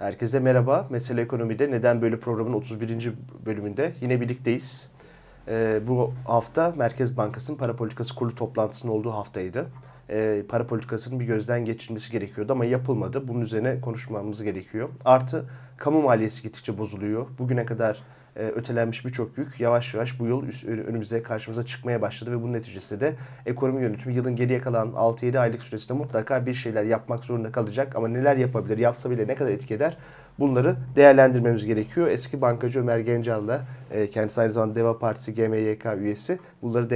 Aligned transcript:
Herkese 0.00 0.40
merhaba. 0.40 0.86
Mesele 0.90 1.20
Ekonomi'de 1.20 1.70
Neden 1.70 2.02
Böyle 2.02 2.20
programın 2.20 2.52
31. 2.52 3.12
bölümünde 3.46 3.92
yine 4.00 4.20
birlikteyiz. 4.20 4.90
Ee, 5.48 5.80
bu 5.86 6.12
hafta 6.26 6.72
Merkez 6.76 7.16
Bankası'nın 7.16 7.56
para 7.56 7.76
politikası 7.76 8.14
kurulu 8.14 8.34
toplantısının 8.34 8.92
olduğu 8.92 9.10
haftaydı. 9.10 9.66
Ee, 10.10 10.42
para 10.48 10.66
politikasının 10.66 11.20
bir 11.20 11.24
gözden 11.24 11.64
geçirilmesi 11.64 12.12
gerekiyordu 12.12 12.52
ama 12.52 12.64
yapılmadı. 12.64 13.28
Bunun 13.28 13.40
üzerine 13.40 13.80
konuşmamız 13.80 14.42
gerekiyor. 14.42 14.88
Artı 15.04 15.44
kamu 15.76 16.02
maliyesi 16.02 16.42
gittikçe 16.42 16.78
bozuluyor. 16.78 17.26
Bugüne 17.38 17.64
kadar 17.64 18.02
e, 18.36 18.46
ötelenmiş 18.46 19.04
birçok 19.04 19.38
yük 19.38 19.60
yavaş 19.60 19.94
yavaş 19.94 20.20
bu 20.20 20.26
yıl 20.26 20.46
üst, 20.46 20.64
önümüze 20.64 21.22
karşımıza 21.22 21.66
çıkmaya 21.66 22.02
başladı 22.02 22.32
ve 22.32 22.42
bunun 22.42 22.52
neticesinde 22.52 23.00
de 23.00 23.14
ekonomi 23.46 23.82
yönetimi 23.82 24.14
yılın 24.14 24.36
geriye 24.36 24.60
kalan 24.60 24.88
6-7 24.88 25.38
aylık 25.38 25.62
süresinde 25.62 25.98
mutlaka 25.98 26.46
bir 26.46 26.54
şeyler 26.54 26.84
yapmak 26.84 27.24
zorunda 27.24 27.52
kalacak. 27.52 27.96
Ama 27.96 28.08
neler 28.08 28.36
yapabilir, 28.36 28.78
yapsa 28.78 29.10
bile 29.10 29.26
ne 29.26 29.34
kadar 29.34 29.50
etki 29.50 29.74
eder 29.74 29.96
bunları 30.40 30.76
değerlendirmemiz 30.96 31.66
gerekiyor. 31.66 32.08
Eski 32.08 32.40
bankacı 32.40 32.80
Ömer 32.80 32.98
Gencal'la 32.98 33.60
e, 33.90 34.10
kendisi 34.10 34.40
aynı 34.40 34.52
zamanda 34.52 34.74
Deva 34.74 34.98
Partisi 34.98 35.34
GMYK 35.34 35.86
üyesi 35.98 36.38
bunları 36.62 36.90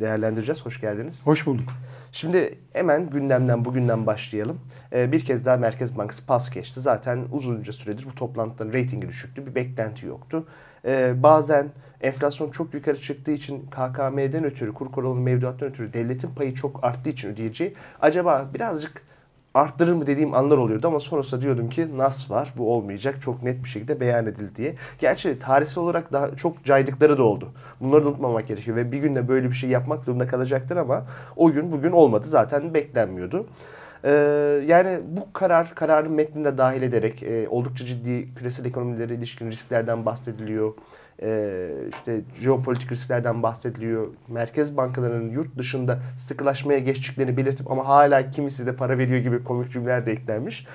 değerlendireceğiz. 0.00 0.66
Hoş 0.66 0.80
geldiniz. 0.80 1.26
Hoş 1.26 1.46
bulduk. 1.46 1.68
Şimdi 2.12 2.58
hemen 2.72 3.10
gündemden 3.10 3.64
bugünden 3.64 4.06
başlayalım. 4.06 4.60
Ee, 4.92 5.12
bir 5.12 5.24
kez 5.24 5.46
daha 5.46 5.56
Merkez 5.56 5.98
Bankası 5.98 6.26
pas 6.26 6.50
geçti. 6.50 6.80
Zaten 6.80 7.24
uzunca 7.32 7.72
süredir 7.72 8.06
bu 8.10 8.14
toplantıların 8.14 8.72
reytingi 8.72 9.08
düşüktü. 9.08 9.46
Bir 9.46 9.54
beklenti 9.54 10.06
yoktu. 10.06 10.46
Ee, 10.84 11.22
bazen 11.22 11.68
enflasyon 12.00 12.50
çok 12.50 12.74
yukarı 12.74 13.00
çıktığı 13.00 13.32
için 13.32 13.66
KKM'den 13.66 14.44
ötürü, 14.44 14.74
kur 14.74 14.92
korumalı 14.92 15.20
mevduattan 15.20 15.68
ötürü 15.68 15.92
devletin 15.92 16.34
payı 16.34 16.54
çok 16.54 16.84
arttığı 16.84 17.10
için 17.10 17.28
ödeyeceği 17.28 17.74
acaba 18.00 18.50
birazcık 18.54 19.02
arttırır 19.54 19.92
mı 19.92 20.06
dediğim 20.06 20.34
anlar 20.34 20.58
oluyordu 20.58 20.86
ama 20.86 21.00
sonrasında 21.00 21.40
diyordum 21.40 21.70
ki 21.70 21.98
nas 21.98 22.30
var 22.30 22.52
bu 22.56 22.74
olmayacak 22.74 23.22
çok 23.22 23.42
net 23.42 23.64
bir 23.64 23.68
şekilde 23.68 24.00
beyan 24.00 24.26
edildi 24.26 24.56
diye. 24.56 24.74
Gerçi 24.98 25.38
tarihsel 25.38 25.84
olarak 25.84 26.12
daha 26.12 26.36
çok 26.36 26.64
caydıkları 26.64 27.18
da 27.18 27.22
oldu. 27.22 27.52
Bunları 27.80 28.04
da 28.04 28.08
unutmamak 28.08 28.48
gerekiyor 28.48 28.76
ve 28.76 28.92
bir 28.92 28.98
günde 28.98 29.28
böyle 29.28 29.48
bir 29.48 29.54
şey 29.54 29.70
yapmak 29.70 30.06
durumunda 30.06 30.26
kalacaktır 30.26 30.76
ama 30.76 31.06
o 31.36 31.52
gün 31.52 31.72
bugün 31.72 31.92
olmadı 31.92 32.26
zaten 32.26 32.74
beklenmiyordu. 32.74 33.46
Ee, 34.04 34.10
yani 34.66 35.00
bu 35.08 35.32
karar, 35.32 35.74
kararın 35.74 36.12
metninde 36.12 36.58
dahil 36.58 36.82
ederek 36.82 37.22
e, 37.22 37.48
oldukça 37.48 37.84
ciddi 37.84 38.34
küresel 38.34 38.64
ekonomilere 38.64 39.14
ilişkin 39.14 39.50
risklerden 39.50 40.06
bahsediliyor 40.06 40.72
e, 41.22 41.70
işte 41.92 42.20
jeopolitik 42.40 42.92
risklerden 42.92 43.42
bahsediliyor. 43.42 44.08
Merkez 44.28 44.76
bankalarının 44.76 45.30
yurt 45.30 45.58
dışında 45.58 45.98
sıkılaşmaya 46.18 46.78
geçtiklerini 46.78 47.36
belirtip 47.36 47.70
ama 47.70 47.88
hala 47.88 48.30
kimisi 48.30 48.66
de 48.66 48.76
para 48.76 48.98
veriyor 48.98 49.20
gibi 49.20 49.44
komik 49.44 49.72
cümleler 49.72 50.06
de 50.06 50.12
eklenmiş. 50.12 50.66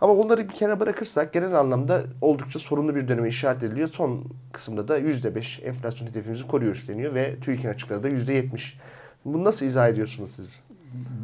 Ama 0.00 0.18
bunları 0.18 0.48
bir 0.48 0.54
kenara 0.54 0.80
bırakırsak 0.80 1.32
genel 1.32 1.54
anlamda 1.54 2.02
oldukça 2.20 2.58
sorunlu 2.58 2.94
bir 2.94 3.08
döneme 3.08 3.28
işaret 3.28 3.62
ediliyor. 3.62 3.88
Son 3.88 4.24
kısımda 4.52 4.88
da 4.88 4.98
%5 4.98 5.62
enflasyon 5.62 6.08
hedefimizi 6.08 6.46
koruyoruz 6.46 6.88
deniyor 6.88 7.14
ve 7.14 7.36
TÜİK'in 7.40 7.68
açıkladığı 7.68 8.08
%70. 8.08 8.74
Bunu 9.24 9.44
nasıl 9.44 9.66
izah 9.66 9.88
ediyorsunuz 9.88 10.30
siz? 10.30 10.46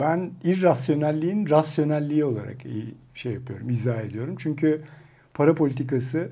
Ben 0.00 0.30
irrasyonelliğin 0.44 1.50
rasyonelliği 1.50 2.24
olarak 2.24 2.56
şey 3.14 3.32
yapıyorum, 3.32 3.70
izah 3.70 4.00
ediyorum. 4.00 4.36
Çünkü 4.38 4.82
para 5.34 5.54
politikası 5.54 6.28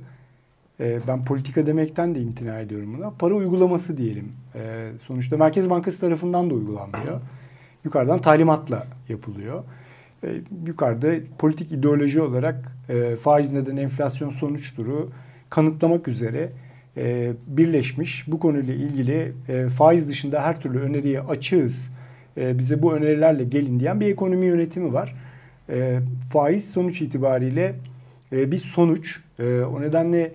e, 0.80 0.98
ben 1.08 1.24
politika 1.24 1.66
demekten 1.66 2.14
de 2.14 2.20
imtina 2.20 2.60
ediyorum 2.60 2.94
buna. 2.98 3.10
Para 3.10 3.34
uygulaması 3.34 3.96
diyelim. 3.96 4.32
E, 4.54 4.90
sonuçta 5.06 5.36
Merkez 5.36 5.70
Bankası 5.70 6.00
tarafından 6.00 6.50
da 6.50 6.54
uygulanmıyor. 6.54 7.20
Yukarıdan 7.84 8.20
talimatla 8.20 8.86
yapılıyor. 9.08 9.64
E, 10.24 10.28
yukarıda 10.66 11.12
politik 11.38 11.72
ideoloji 11.72 12.22
olarak 12.22 12.72
e, 12.88 13.16
faiz 13.16 13.52
neden 13.52 13.76
enflasyon 13.76 14.30
sonuçturu 14.30 15.10
kanıtlamak 15.50 16.08
üzere 16.08 16.50
e, 16.96 17.32
birleşmiş. 17.46 18.24
Bu 18.28 18.38
konuyla 18.38 18.74
ilgili 18.74 19.32
e, 19.48 19.68
faiz 19.68 20.08
dışında 20.08 20.42
her 20.42 20.60
türlü 20.60 20.78
öneriye 20.78 21.20
açığız. 21.20 21.94
Bize 22.36 22.82
bu 22.82 22.94
önerilerle 22.94 23.44
gelin 23.44 23.80
diyen 23.80 24.00
bir 24.00 24.06
ekonomi 24.06 24.46
yönetimi 24.46 24.92
var. 24.92 25.14
Faiz 26.32 26.70
sonuç 26.70 27.02
itibariyle 27.02 27.74
bir 28.32 28.58
sonuç. 28.58 29.20
O 29.40 29.80
nedenle 29.80 30.32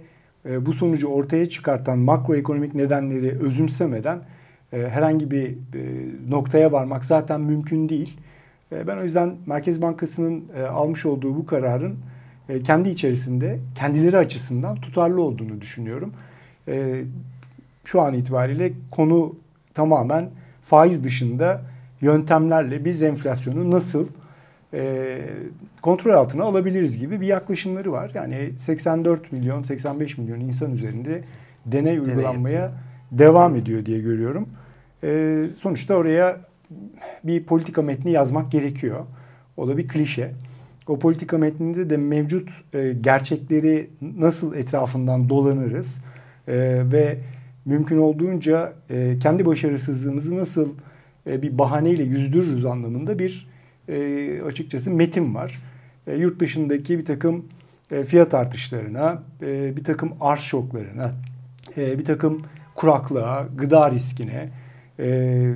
e, 0.50 0.66
bu 0.66 0.74
sonucu 0.74 1.08
ortaya 1.08 1.50
çıkartan 1.50 2.00
makroekonomik 2.00 2.76
nedenleri 2.76 3.40
özümsemeden 3.40 4.20
e, 4.74 4.78
herhangi 4.78 5.32
bir 5.32 5.50
e, 5.50 5.56
noktaya 6.30 6.72
varmak 6.72 7.06
zaten 7.06 7.42
mümkün 7.42 7.90
değil. 7.90 8.18
Ben 8.88 8.98
o 8.98 9.04
yüzden 9.04 9.36
Merkez 9.46 9.82
Bankası'nın 9.82 10.44
almış 10.74 11.06
olduğu 11.06 11.36
bu 11.36 11.46
kararın 11.46 11.96
kendi 12.64 12.90
içerisinde 12.90 13.60
kendileri 13.76 14.18
açısından 14.18 14.76
tutarlı 14.76 15.22
olduğunu 15.22 15.62
düşünüyorum. 15.62 16.14
Şu 17.86 18.02
an 18.02 18.14
itibariyle 18.14 18.72
konu 18.92 19.36
tamamen 19.74 20.30
faiz 20.66 21.04
dışında 21.04 21.62
yöntemlerle 22.02 22.86
biz 22.86 23.02
enflasyonu 23.02 23.72
nasıl 23.72 24.08
e, 24.74 25.20
kontrol 25.82 26.12
altına 26.12 26.44
alabiliriz 26.44 26.98
gibi 26.98 27.22
bir 27.22 27.28
yaklaşımları 27.28 27.92
var. 27.92 28.12
Yani 28.14 28.50
84 28.60 29.32
milyon, 29.32 29.64
85 29.64 30.18
milyon 30.18 30.40
insan 30.40 30.74
üzerinde 30.74 31.22
deney 31.66 32.00
uygulanmaya 32.00 32.72
devam 33.12 33.56
ediyor 33.56 33.86
diye 33.86 34.00
görüyorum. 34.00 34.50
E, 35.04 35.44
sonuçta 35.60 35.94
oraya 35.94 36.38
bir 37.24 37.44
politika 37.44 37.82
metni 37.82 38.12
yazmak 38.12 38.52
gerekiyor. 38.52 39.06
O 39.58 39.68
da 39.68 39.78
bir 39.78 39.88
klişe. 39.88 40.32
O 40.88 41.00
politika 41.00 41.38
metninde 41.38 41.90
de 41.90 41.98
mevcut 41.98 42.50
e, 42.74 42.94
gerçekleri 43.02 43.90
nasıl 44.18 44.56
etrafından 44.56 45.30
dolanırız 45.30 45.98
e, 46.48 46.54
ve 46.92 47.18
mümkün 47.66 47.98
olduğunca 47.98 48.74
e, 48.90 49.20
kendi 49.20 49.46
başarısızlığımızı 49.46 50.38
nasıl 50.38 50.70
e, 51.28 51.42
bir 51.42 51.58
bahaneyle 51.58 52.04
yüzdürürüz 52.04 52.66
anlamında 52.66 53.20
bir 53.20 53.50
e, 53.90 54.42
açıkçası 54.42 54.92
metin 54.92 55.36
var. 55.36 55.60
E, 56.08 56.16
yurt 56.16 56.40
dışındaki 56.40 57.00
bir 57.00 57.06
takım 57.06 57.46
e, 57.92 58.04
fiyat 58.04 58.34
artışlarına, 58.34 59.24
bir 59.76 59.84
takım 59.84 60.14
arz 60.22 60.42
şoklarına, 60.42 61.12
bir 61.78 62.06
takım 62.06 62.42
kuraklığa, 62.76 63.48
gıda 63.58 63.92
riskine, 63.92 64.50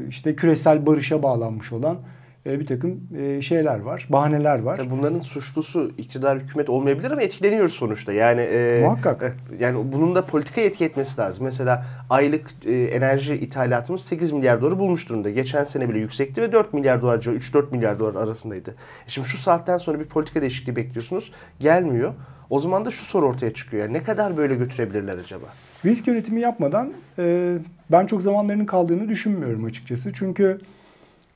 işte 0.09 0.35
küresel 0.35 0.85
barışa 0.85 1.23
bağlanmış 1.23 1.71
olan 1.71 1.97
e, 2.45 2.59
bir 2.59 2.65
takım 2.65 3.01
e, 3.17 3.41
şeyler 3.41 3.79
var, 3.79 4.07
bahaneler 4.09 4.59
var. 4.59 4.77
Tabii 4.77 4.91
bunların 4.91 5.19
suçlusu 5.19 5.91
iktidar 5.97 6.39
hükümet 6.39 6.69
olmayabilir 6.69 7.11
ama 7.11 7.21
etkileniyoruz 7.21 7.73
sonuçta. 7.73 8.13
Yani 8.13 8.41
e, 8.41 8.81
muhakkak. 8.83 9.23
E, 9.23 9.63
yani 9.63 9.91
bunun 9.91 10.15
da 10.15 10.25
politika 10.25 10.61
etki 10.61 10.85
etmesi 10.85 11.21
lazım. 11.21 11.43
Mesela 11.43 11.85
aylık 12.09 12.47
e, 12.65 12.83
enerji 12.83 13.35
ithalatımız 13.35 14.01
8 14.01 14.31
milyar 14.31 14.61
doları 14.61 14.79
bulmuş 14.79 15.09
durumda. 15.09 15.29
Geçen 15.29 15.63
sene 15.63 15.89
bile 15.89 15.99
yüksekti 15.99 16.41
ve 16.41 16.51
4 16.51 16.73
milyar 16.73 17.01
dolar 17.01 17.19
3-4 17.19 17.71
milyar 17.71 17.99
dolar 17.99 18.15
arasındaydı. 18.15 18.75
Şimdi 19.07 19.27
şu 19.27 19.37
saatten 19.37 19.77
sonra 19.77 19.99
bir 19.99 20.05
politika 20.05 20.41
değişikliği 20.41 20.75
bekliyorsunuz. 20.75 21.31
Gelmiyor. 21.59 22.13
O 22.49 22.59
zaman 22.59 22.85
da 22.85 22.91
şu 22.91 23.03
soru 23.03 23.27
ortaya 23.27 23.53
çıkıyor. 23.53 23.83
Yani 23.83 23.93
ne 23.93 24.03
kadar 24.03 24.37
böyle 24.37 24.55
götürebilirler 24.55 25.17
acaba? 25.17 25.45
Risk 25.85 26.07
yönetimi 26.07 26.41
yapmadan 26.41 26.93
e, 27.19 27.55
ben 27.91 28.05
çok 28.05 28.21
zamanlarının 28.21 28.65
kaldığını 28.65 29.09
düşünmüyorum 29.09 29.65
açıkçası. 29.65 30.13
Çünkü 30.13 30.59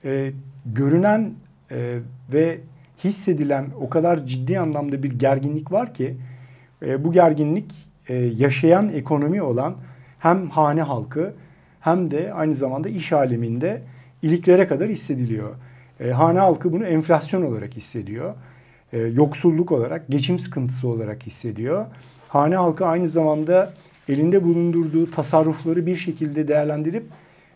e, 0.05 0.31
görünen 0.65 1.33
e, 1.71 1.99
ve 2.33 2.59
hissedilen 3.03 3.65
o 3.81 3.89
kadar 3.89 4.25
ciddi 4.25 4.59
anlamda 4.59 5.03
bir 5.03 5.11
gerginlik 5.11 5.71
var 5.71 5.93
ki 5.93 6.17
e, 6.85 7.03
bu 7.03 7.11
gerginlik 7.11 7.71
e, 8.07 8.15
yaşayan 8.15 8.89
ekonomi 8.89 9.41
olan 9.41 9.75
hem 10.19 10.49
hane 10.49 10.81
halkı 10.81 11.33
hem 11.79 12.11
de 12.11 12.33
aynı 12.33 12.55
zamanda 12.55 12.89
iş 12.89 13.13
aleminde 13.13 13.81
iliklere 14.21 14.67
kadar 14.67 14.89
hissediliyor. 14.89 15.55
E, 15.99 16.11
hane 16.11 16.39
halkı 16.39 16.73
bunu 16.73 16.85
enflasyon 16.85 17.43
olarak 17.43 17.75
hissediyor. 17.75 18.33
E, 18.93 18.99
yoksulluk 18.99 19.71
olarak, 19.71 20.07
geçim 20.09 20.39
sıkıntısı 20.39 20.87
olarak 20.87 21.23
hissediyor. 21.23 21.85
Hane 22.27 22.55
halkı 22.55 22.85
aynı 22.85 23.07
zamanda 23.07 23.73
elinde 24.09 24.43
bulundurduğu 24.43 25.11
tasarrufları 25.11 25.85
bir 25.85 25.95
şekilde 25.95 26.47
değerlendirip 26.47 27.05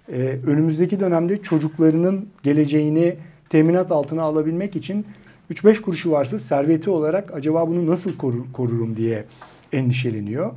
e, 0.09 0.39
önümüzdeki 0.47 0.99
dönemde 0.99 1.41
çocuklarının 1.41 2.29
geleceğini 2.43 3.15
teminat 3.49 3.91
altına 3.91 4.21
alabilmek 4.21 4.75
için 4.75 5.05
3-5 5.51 5.81
kuruşu 5.81 6.11
varsa 6.11 6.39
serveti 6.39 6.89
olarak 6.89 7.33
acaba 7.33 7.67
bunu 7.67 7.87
nasıl 7.87 8.17
korur, 8.17 8.45
korurum 8.53 8.97
diye 8.97 9.25
endişeleniyor. 9.73 10.53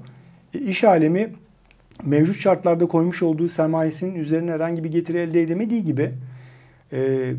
E, 0.54 0.58
iş 0.58 0.84
alemi 0.84 1.32
mevcut 2.04 2.36
şartlarda 2.36 2.86
koymuş 2.86 3.22
olduğu 3.22 3.48
sermayesinin 3.48 4.14
üzerine 4.14 4.50
herhangi 4.50 4.84
bir 4.84 4.90
getiri 4.90 5.18
elde 5.18 5.42
edemediği 5.42 5.84
gibi 5.84 6.12
e, 6.92 7.32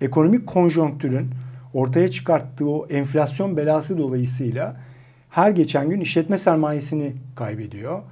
ekonomik 0.00 0.46
konjonktürün 0.46 1.30
ortaya 1.74 2.10
çıkarttığı 2.10 2.68
o 2.70 2.86
enflasyon 2.86 3.56
belası 3.56 3.98
dolayısıyla 3.98 4.76
her 5.30 5.50
geçen 5.50 5.90
gün 5.90 6.00
işletme 6.00 6.38
sermayesini 6.38 7.12
kaybediyor. 7.36 8.02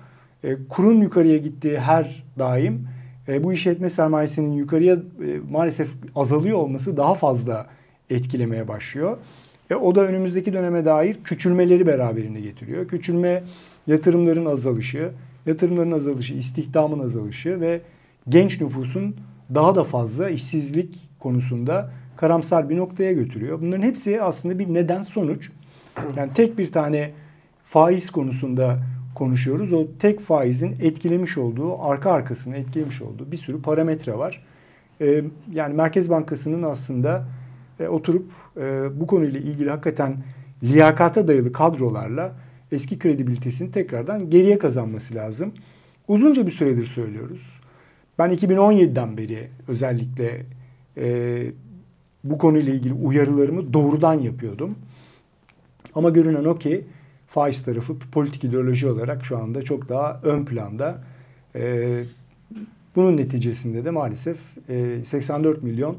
E, 0.44 0.56
kurun 0.69 1.00
yukarıya 1.00 1.36
gittiği 1.36 1.78
her 1.78 2.25
daim 2.38 2.88
e, 3.29 3.44
bu 3.44 3.53
işletme 3.53 3.91
sermayesinin 3.91 4.53
yukarıya 4.53 4.94
e, 4.94 4.99
maalesef 5.50 5.91
azalıyor 6.17 6.59
olması 6.59 6.97
daha 6.97 7.15
fazla 7.15 7.67
etkilemeye 8.11 8.69
başlıyor. 8.69 9.17
E, 9.71 9.75
o 9.75 9.94
da 9.94 10.06
önümüzdeki 10.06 10.53
döneme 10.53 10.85
dair 10.85 11.17
küçülmeleri 11.25 11.87
beraberinde 11.87 12.41
getiriyor. 12.41 12.88
Küçülme 12.88 13.43
yatırımların 13.87 14.47
azalışı, 14.47 15.11
yatırımların 15.47 15.93
azalışı, 15.93 16.35
istihdamın 16.35 16.99
azalışı 16.99 17.61
ve 17.61 17.81
genç 18.29 18.61
nüfusun 18.61 19.17
daha 19.55 19.75
da 19.75 19.85
fazla 19.85 20.31
işsizlik 20.31 20.99
konusunda 21.20 21.91
karamsar 22.17 22.70
bir 22.70 22.77
noktaya 22.77 23.12
götürüyor. 23.12 23.61
Bunların 23.61 23.82
hepsi 23.82 24.23
aslında 24.23 24.59
bir 24.59 24.75
neden 24.75 25.03
sonuç. 25.03 25.50
Yani 26.17 26.32
tek 26.35 26.59
bir 26.59 26.73
tane 26.73 27.11
faiz 27.65 28.11
konusunda 28.11 28.79
konuşuyoruz. 29.14 29.72
O 29.72 29.87
tek 29.99 30.20
faizin 30.20 30.76
etkilemiş 30.81 31.38
olduğu, 31.38 31.82
arka 31.82 32.12
arkasını 32.12 32.56
etkilemiş 32.56 33.02
olduğu 33.02 33.32
bir 33.32 33.37
sürü 33.37 33.62
parametre 33.62 34.19
var. 34.19 34.44
Ee, 35.00 35.25
yani 35.52 35.75
Merkez 35.75 36.11
Bankası'nın 36.11 36.62
aslında 36.62 37.25
e, 37.81 37.88
oturup 37.88 38.26
e, 38.56 39.00
bu 39.00 39.06
konuyla 39.06 39.40
ilgili 39.40 39.70
hakikaten 39.70 40.16
liyakata 40.62 41.28
dayalı 41.28 41.52
kadrolarla 41.52 42.32
eski 42.72 42.99
kredibilitesini 42.99 43.72
tekrardan 43.72 44.31
geriye 44.31 44.58
kazanması 44.58 45.14
lazım. 45.14 45.52
Uzunca 46.08 46.46
bir 46.46 46.52
süredir 46.52 46.87
söylüyoruz. 46.87 47.60
Ben 48.19 48.31
2017'den 48.31 49.17
beri 49.17 49.49
özellikle 49.69 50.46
e, 50.96 51.46
bu 52.25 52.38
konuyla 52.38 52.75
ilgili 52.75 52.93
uyarılarımı 52.93 53.72
doğrudan 53.72 54.14
yapıyordum. 54.14 54.75
Ama 55.94 56.10
görünen 56.10 56.44
o 56.44 56.58
ki 56.58 56.84
faiz 57.34 57.62
tarafı 57.62 57.98
politik 57.98 58.44
ideoloji 58.44 58.88
olarak 58.88 59.25
şu 59.25 59.38
anda 59.38 59.62
çok 59.62 59.88
daha 59.88 60.20
ön 60.22 60.44
planda. 60.44 61.04
E, 61.54 62.04
bunun 62.96 63.16
neticesinde 63.16 63.84
de 63.84 63.90
maalesef 63.90 64.38
e, 64.69 65.04
84 65.04 65.62
milyon 65.62 65.96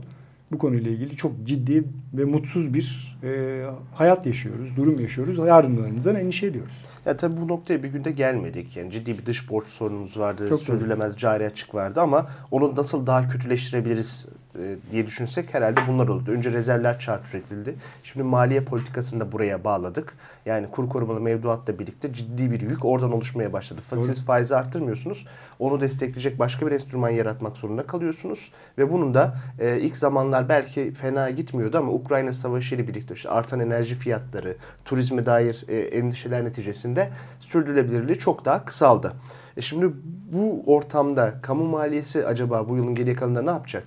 bu 0.52 0.58
konuyla 0.58 0.92
ilgili 0.92 1.16
çok 1.16 1.32
ciddi 1.46 1.84
ve 2.18 2.26
mutsuz 2.26 2.74
bir 2.74 3.18
e, 3.24 3.64
hayat 3.94 4.26
yaşıyoruz, 4.26 4.78
durum 4.78 5.00
yaşıyoruz. 5.00 5.38
Yarınlarımızdan 5.38 6.16
endişe 6.16 6.48
ediyoruz. 6.48 6.84
Ya 7.06 7.18
tabii 7.18 7.42
bu 7.42 7.48
noktaya 7.48 7.84
bir 7.84 7.88
günde 7.88 8.12
gelmedik. 8.12 8.78
Yani 8.78 8.92
ciddi 8.92 9.18
bir 9.18 9.26
dış 9.26 9.50
borç 9.50 9.68
sorunumuz 9.68 10.20
vardı, 10.20 10.46
çok 10.50 10.62
sürdürülemez 10.62 11.18
cari 11.18 11.46
açık 11.46 11.76
vardı 11.76 12.02
ama 12.02 12.28
onu 12.52 12.76
nasıl 12.76 13.08
daha 13.08 13.30
kötüleştirebiliriz 13.30 14.26
e, 14.60 14.76
diye 14.92 15.08
düşünsek 15.08 15.54
herhalde 15.54 15.80
bunlar 15.88 16.08
oldu. 16.08 16.32
Önce 16.32 16.52
rezervler 16.52 17.00
çarçur 17.00 17.38
edildi. 17.38 17.76
Şimdi 18.04 18.24
maliye 18.24 18.62
politikasını 18.62 19.20
da 19.20 19.32
buraya 19.32 19.64
bağladık. 19.64 20.14
Yani 20.46 20.68
kur 20.72 20.90
korumalı 20.90 21.22
mevduatla 21.22 21.80
birlikte 21.80 22.14
ciddi 22.14 22.52
bir 22.52 22.62
yük 22.62 22.86
oradan 22.86 23.12
oluşmaya 23.12 23.54
başladı. 23.54 23.82
Siz 23.98 24.26
faizi 24.26 24.56
arttırmıyorsunuz. 24.56 25.26
Onu 25.60 25.82
destekleyecek 25.82 26.40
başka 26.40 26.68
bir 26.68 26.72
enstrüman 26.72 27.10
yaratmak 27.10 27.58
zorunda 27.58 27.84
kalıyorsunuz. 27.84 28.52
Ve 28.78 28.92
bunun 28.92 29.14
da 29.14 29.38
e, 29.60 29.80
ilk 29.80 29.96
zamanlar 29.96 30.50
belki 30.50 30.92
fena 30.92 31.30
gitmiyordu 31.30 31.78
ama 31.78 31.92
Ukrayna 32.06 32.32
Savaşı 32.32 32.76
ile 32.76 32.88
birlikte 32.88 33.14
işte 33.14 33.30
artan 33.30 33.60
enerji 33.60 33.96
fiyatları, 33.96 34.56
turizme 34.86 35.26
dair 35.26 35.66
e, 35.68 35.78
endişeler 35.78 36.46
neticesinde 36.46 37.10
sürdürülebilirliği 37.40 38.18
çok 38.18 38.46
daha 38.46 38.66
kısaldı. 38.66 39.14
E 39.58 39.62
şimdi 39.62 39.90
bu 40.34 40.64
ortamda 40.66 41.34
kamu 41.42 41.64
maliyesi 41.64 42.26
acaba 42.26 42.70
bu 42.70 42.76
yılın 42.76 42.96
geriye 42.96 43.16
kalanında 43.16 43.42
ne 43.42 43.50
yapacak? 43.50 43.84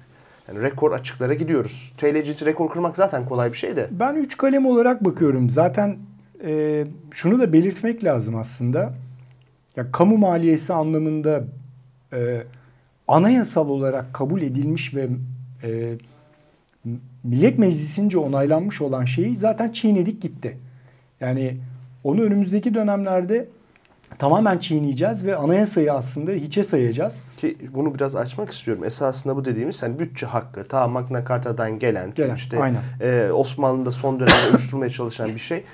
Yani 0.49 0.63
rekor 0.63 0.93
açıklara 0.93 1.35
gidiyoruz. 1.35 1.93
TL 1.97 2.23
cinsi 2.25 2.47
rekor 2.47 2.71
kırmak 2.71 2.97
zaten 2.97 3.25
kolay 3.25 3.53
bir 3.53 3.57
şey 3.57 3.77
de. 3.77 3.89
Ben 3.91 4.15
üç 4.15 4.37
kalem 4.37 4.67
olarak 4.67 5.05
bakıyorum. 5.05 5.51
Zaten 5.51 5.97
e, 6.45 6.85
şunu 7.11 7.41
da 7.41 7.53
belirtmek 7.53 8.05
lazım 8.05 8.37
aslında. 8.37 8.93
Ya 9.77 9.93
kamu 9.93 10.17
maliyesi 10.17 10.73
anlamında 10.73 11.45
e, 12.13 12.43
anayasal 13.09 13.69
olarak 13.69 14.15
kabul 14.15 14.43
edilmiş 14.43 14.95
ve 14.95 15.09
e, 15.63 15.95
Millet 17.25 17.59
Meclisi'nce 17.59 18.19
onaylanmış 18.19 18.81
olan 18.81 19.05
şeyi 19.05 19.37
zaten 19.37 19.73
çiğnedik 19.73 20.23
gitti. 20.23 20.59
Yani 21.21 21.57
onu 22.05 22.23
önümüzdeki 22.23 22.75
dönemlerde 22.75 23.49
tamamen 24.19 24.59
çiğneyeceğiz 24.59 25.27
ve 25.27 25.37
anayasayı 25.37 25.93
aslında 25.93 26.31
hiçe 26.31 26.65
sayacağız. 26.65 27.23
Ki 27.37 27.57
bunu 27.75 27.95
biraz 27.95 28.17
açmak 28.17 28.51
istiyorum. 28.51 28.85
Esasında 28.85 29.37
bu 29.37 29.45
dediğimiz 29.45 29.83
hani 29.83 29.99
bütçe 29.99 30.27
hakkı, 30.27 30.65
ta 30.65 30.89
Magna 30.89 31.25
Carta'dan 31.25 31.79
gelen, 31.79 32.15
gelen 32.15 32.35
işte 32.35 32.63
aynen. 32.63 32.81
E, 33.01 33.33
Osmanlı'da 33.33 33.91
son 33.91 34.21
dönemde 34.21 34.49
oluşturmaya 34.51 34.91
çalışan 34.91 35.29
bir 35.29 35.39
şey. 35.39 35.65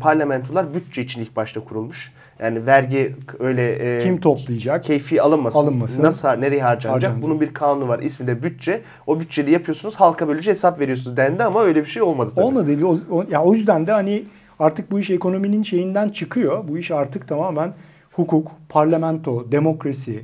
Parlamentolar 0.00 0.74
bütçe 0.74 1.02
için 1.02 1.20
ilk 1.20 1.36
başta 1.36 1.60
kurulmuş. 1.60 2.12
Yani 2.38 2.66
vergi 2.66 3.14
öyle 3.38 3.72
e, 3.72 4.04
kim 4.04 4.20
toplayacak? 4.20 4.84
Keyfi 4.84 5.22
alınmasın. 5.22 5.58
Alınmasın. 5.58 6.02
Nasıl 6.02 6.28
nereye 6.28 6.62
harcanacak? 6.62 6.92
Harcanacak. 6.92 7.22
Bunun 7.22 7.40
bir 7.40 7.54
kanunu 7.54 7.88
var. 7.88 7.98
İsmi 7.98 8.26
de 8.26 8.42
bütçe. 8.42 8.80
O 9.06 9.20
bütçeyi 9.20 9.50
yapıyorsunuz. 9.50 9.94
Halka 9.94 10.28
böylece 10.28 10.50
hesap 10.50 10.80
veriyorsunuz 10.80 11.16
dendi 11.16 11.44
ama 11.44 11.62
öyle 11.62 11.80
bir 11.80 11.90
şey 11.90 12.02
olmadı 12.02 12.32
tabii. 12.34 12.44
Olmadı. 12.44 12.86
O, 12.86 13.16
o, 13.16 13.24
ya 13.30 13.42
o 13.42 13.54
yüzden 13.54 13.86
de 13.86 13.92
hani 13.92 14.24
Artık 14.58 14.90
bu 14.90 15.00
iş 15.00 15.10
ekonominin 15.10 15.62
şeyinden 15.62 16.08
çıkıyor. 16.08 16.68
Bu 16.68 16.78
iş 16.78 16.90
artık 16.90 17.28
tamamen 17.28 17.72
hukuk, 18.12 18.52
parlamento, 18.68 19.52
demokrasi, 19.52 20.22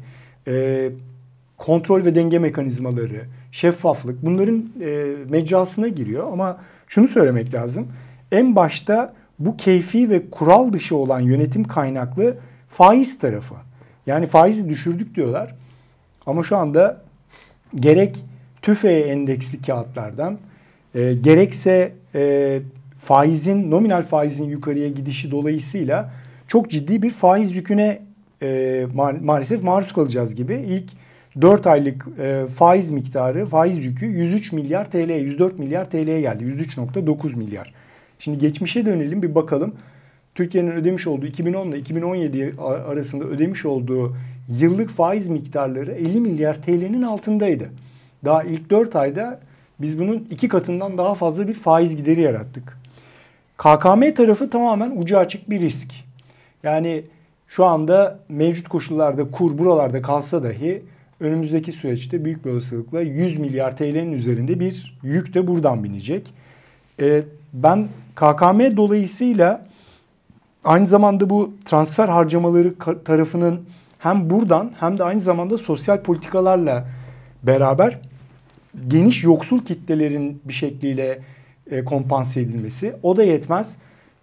e, 0.49 0.91
kontrol 1.59 2.05
ve 2.05 2.15
denge 2.15 2.39
mekanizmaları, 2.39 3.25
şeffaflık 3.53 4.25
bunların 4.25 4.65
e, 4.81 5.15
mecrasına 5.29 5.89
giriyor. 5.89 6.33
Ama 6.33 6.59
şunu 6.89 7.09
söylemek 7.09 7.55
lazım. 7.55 7.89
En 8.33 8.57
başta 8.57 9.15
bu 9.39 9.57
keyfi 9.57 10.11
ve 10.11 10.31
kural 10.31 10.73
dışı 10.73 10.97
olan 10.97 11.21
yönetim 11.21 11.65
kaynaklı 11.65 12.37
faiz 12.69 13.19
tarafı. 13.19 13.55
Yani 14.07 14.27
faizi 14.27 14.69
düşürdük 14.69 15.15
diyorlar. 15.15 15.55
Ama 16.27 16.43
şu 16.43 16.57
anda 16.57 17.03
gerek 17.75 18.25
TÜFE 18.63 18.93
endeksli 18.93 19.63
kağıtlardan 19.63 20.39
e, 20.95 21.15
gerekse 21.15 21.93
e, 22.15 22.61
faizin 23.05 23.71
nominal 23.71 24.03
faizin 24.03 24.45
yukarıya 24.45 24.89
gidişi 24.89 25.31
dolayısıyla 25.31 26.11
çok 26.49 26.71
ciddi 26.71 27.03
bir 27.03 27.11
faiz 27.11 27.57
yüküne 27.57 27.99
e, 28.43 28.87
ma 28.95 29.13
maalesef 29.23 29.63
maruz 29.63 29.93
kalacağız 29.93 30.35
gibi. 30.35 30.55
İlk 30.55 30.91
4 31.41 31.67
aylık 31.67 32.07
e, 32.19 32.47
faiz 32.57 32.91
miktarı, 32.91 33.47
faiz 33.47 33.85
yükü 33.85 34.07
103 34.07 34.53
milyar 34.53 34.91
TL, 34.91 35.11
104 35.11 35.59
milyar 35.59 35.91
TL'ye 35.91 36.21
geldi. 36.21 36.45
103.9 36.45 37.37
milyar. 37.37 37.75
Şimdi 38.19 38.39
geçmişe 38.39 38.87
dönelim 38.87 39.23
bir 39.23 39.35
bakalım. 39.35 39.75
Türkiye'nin 40.35 40.71
ödemiş 40.71 41.07
olduğu 41.07 41.27
2010 41.27 41.69
ile 41.69 41.79
2017 41.79 42.55
arasında 42.89 43.25
ödemiş 43.25 43.65
olduğu 43.65 44.17
yıllık 44.49 44.91
faiz 44.91 45.29
miktarları 45.29 45.93
50 45.93 46.21
milyar 46.21 46.63
TL'nin 46.63 47.03
altındaydı. 47.03 47.69
Daha 48.25 48.43
ilk 48.43 48.71
4 48.71 48.97
ayda 48.97 49.41
biz 49.81 49.99
bunun 49.99 50.27
iki 50.31 50.49
katından 50.49 50.99
daha 50.99 51.15
fazla 51.15 51.49
bir 51.49 51.55
faiz 51.55 51.97
gideri 51.97 52.21
yarattık. 52.21 52.82
KKM 53.57 54.15
tarafı 54.15 54.51
tamamen 54.51 54.93
ucu 54.97 55.19
açık 55.19 55.51
bir 55.51 55.61
risk. 55.61 55.93
Yani 56.63 57.05
şu 57.49 57.65
anda 57.65 58.19
mevcut 58.29 58.69
koşullarda 58.69 59.31
kur 59.31 59.59
buralarda 59.59 60.03
kalsa 60.03 60.43
dahi 60.43 60.83
önümüzdeki 61.21 61.73
süreçte 61.73 62.25
büyük 62.25 62.45
bir 62.45 62.51
olasılıkla 62.51 63.01
100 63.01 63.39
milyar 63.39 63.77
TL'nin 63.77 64.13
üzerinde 64.13 64.61
bir 64.61 64.99
yük 65.03 65.35
de 65.35 65.47
buradan 65.47 65.85
binecek. 65.85 66.35
Ee, 67.01 67.23
ben 67.53 67.89
KKM 68.15 68.77
dolayısıyla 68.77 69.67
aynı 70.65 70.87
zamanda 70.87 71.31
bu 71.31 71.55
transfer 71.65 72.09
harcamaları 72.09 72.75
tarafının 73.05 73.61
hem 73.99 74.31
buradan 74.31 74.73
hem 74.81 74.99
de 74.99 75.05
aynı 75.05 75.21
zamanda 75.21 75.59
sosyal 75.59 76.03
politikalarla 76.03 76.89
beraber 77.43 77.99
geniş 78.89 79.25
yoksul 79.25 79.65
kitlelerin 79.65 80.43
bir 80.45 80.53
şekliyle 80.53 81.19
e, 81.71 81.85
kompanse 81.85 82.41
edilmesi. 82.41 82.93
O 83.03 83.17
da 83.17 83.23
yetmez. 83.23 83.77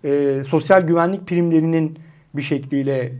E, 0.03 0.41
sosyal 0.47 0.81
güvenlik 0.81 1.27
primlerinin 1.27 1.99
bir 2.33 2.41
şekliyle 2.41 2.99
e, 3.03 3.11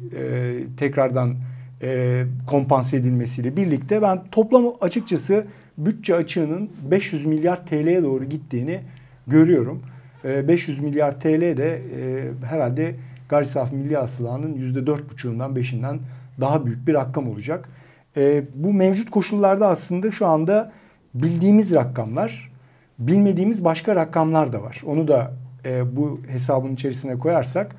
tekrardan 0.77 1.35
e, 1.81 2.23
kompanse 2.47 2.97
edilmesiyle 2.97 3.55
birlikte 3.55 4.01
ben 4.01 4.19
toplam 4.31 4.73
açıkçası 4.81 5.45
bütçe 5.77 6.15
açığının 6.15 6.69
500 6.91 7.25
milyar 7.25 7.65
TL'ye 7.65 8.03
doğru 8.03 8.25
gittiğini 8.25 8.79
görüyorum. 9.27 9.81
E, 10.25 10.47
500 10.47 10.79
milyar 10.79 11.19
TL 11.19 11.41
de 11.57 11.81
e, 11.95 12.27
herhalde 12.45 12.95
gayri 13.29 13.47
safi 13.47 13.75
milli 13.75 13.97
hasılanın 13.97 14.53
%4,5'undan 14.53 15.59
5'inden 15.59 15.99
daha 16.39 16.65
büyük 16.65 16.87
bir 16.87 16.93
rakam 16.93 17.29
olacak. 17.29 17.69
E, 18.17 18.43
bu 18.55 18.73
mevcut 18.73 19.09
koşullarda 19.09 19.67
aslında 19.67 20.11
şu 20.11 20.27
anda 20.27 20.71
bildiğimiz 21.13 21.73
rakamlar 21.73 22.51
bilmediğimiz 22.99 23.65
başka 23.65 23.95
rakamlar 23.95 24.53
da 24.53 24.61
var. 24.61 24.81
Onu 24.85 25.07
da 25.07 25.33
e, 25.65 25.95
bu 25.95 26.19
hesabın 26.27 26.73
içerisine 26.73 27.19
koyarsak 27.19 27.75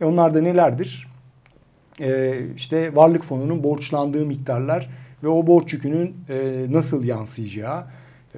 e, 0.00 0.04
onlar 0.04 0.34
da 0.34 0.40
nelerdir? 0.40 1.08
E, 2.00 2.38
işte 2.56 2.96
varlık 2.96 3.24
fonunun 3.24 3.62
borçlandığı 3.62 4.26
miktarlar 4.26 4.88
ve 5.22 5.28
o 5.28 5.46
borç 5.46 5.72
yükünün 5.72 6.16
e, 6.28 6.66
nasıl 6.70 7.04
yansıyacağı, 7.04 7.84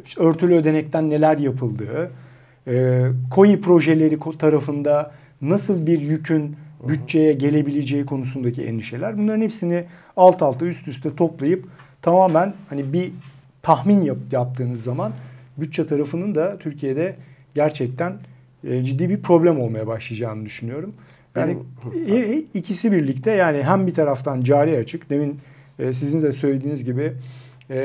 işte 0.04 0.20
örtülü 0.20 0.54
ödenekten 0.54 1.10
neler 1.10 1.38
yapıldığı, 1.38 2.10
e, 2.68 3.02
COI 3.34 3.60
projeleri 3.60 4.18
tarafında 4.38 5.10
nasıl 5.40 5.86
bir 5.86 6.00
yükün 6.00 6.56
bütçeye 6.88 7.32
gelebileceği 7.32 8.06
konusundaki 8.06 8.64
endişeler. 8.64 9.18
Bunların 9.18 9.40
hepsini 9.40 9.84
alt 10.16 10.42
alta 10.42 10.66
üst 10.66 10.88
üste 10.88 11.16
toplayıp 11.16 11.64
tamamen 12.02 12.54
hani 12.68 12.92
bir 12.92 13.12
tahmin 13.62 14.02
yap, 14.02 14.18
yaptığınız 14.32 14.82
zaman 14.82 15.12
bütçe 15.58 15.86
tarafının 15.86 16.34
da 16.34 16.58
Türkiye'de 16.58 17.16
gerçekten 17.54 18.18
e, 18.64 18.84
ciddi 18.84 19.08
bir 19.08 19.22
problem 19.22 19.60
olmaya 19.60 19.86
başlayacağını 19.86 20.44
düşünüyorum. 20.44 20.94
Yani 21.36 21.56
Benim... 21.96 22.46
ikisi 22.54 22.92
birlikte 22.92 23.30
yani 23.30 23.62
hem 23.62 23.86
bir 23.86 23.94
taraftan 23.94 24.42
cari 24.42 24.76
açık 24.76 25.10
demin 25.10 25.38
e, 25.78 25.92
sizin 25.92 26.22
de 26.22 26.32
söylediğiniz 26.32 26.84
gibi 26.84 27.12
e, 27.70 27.76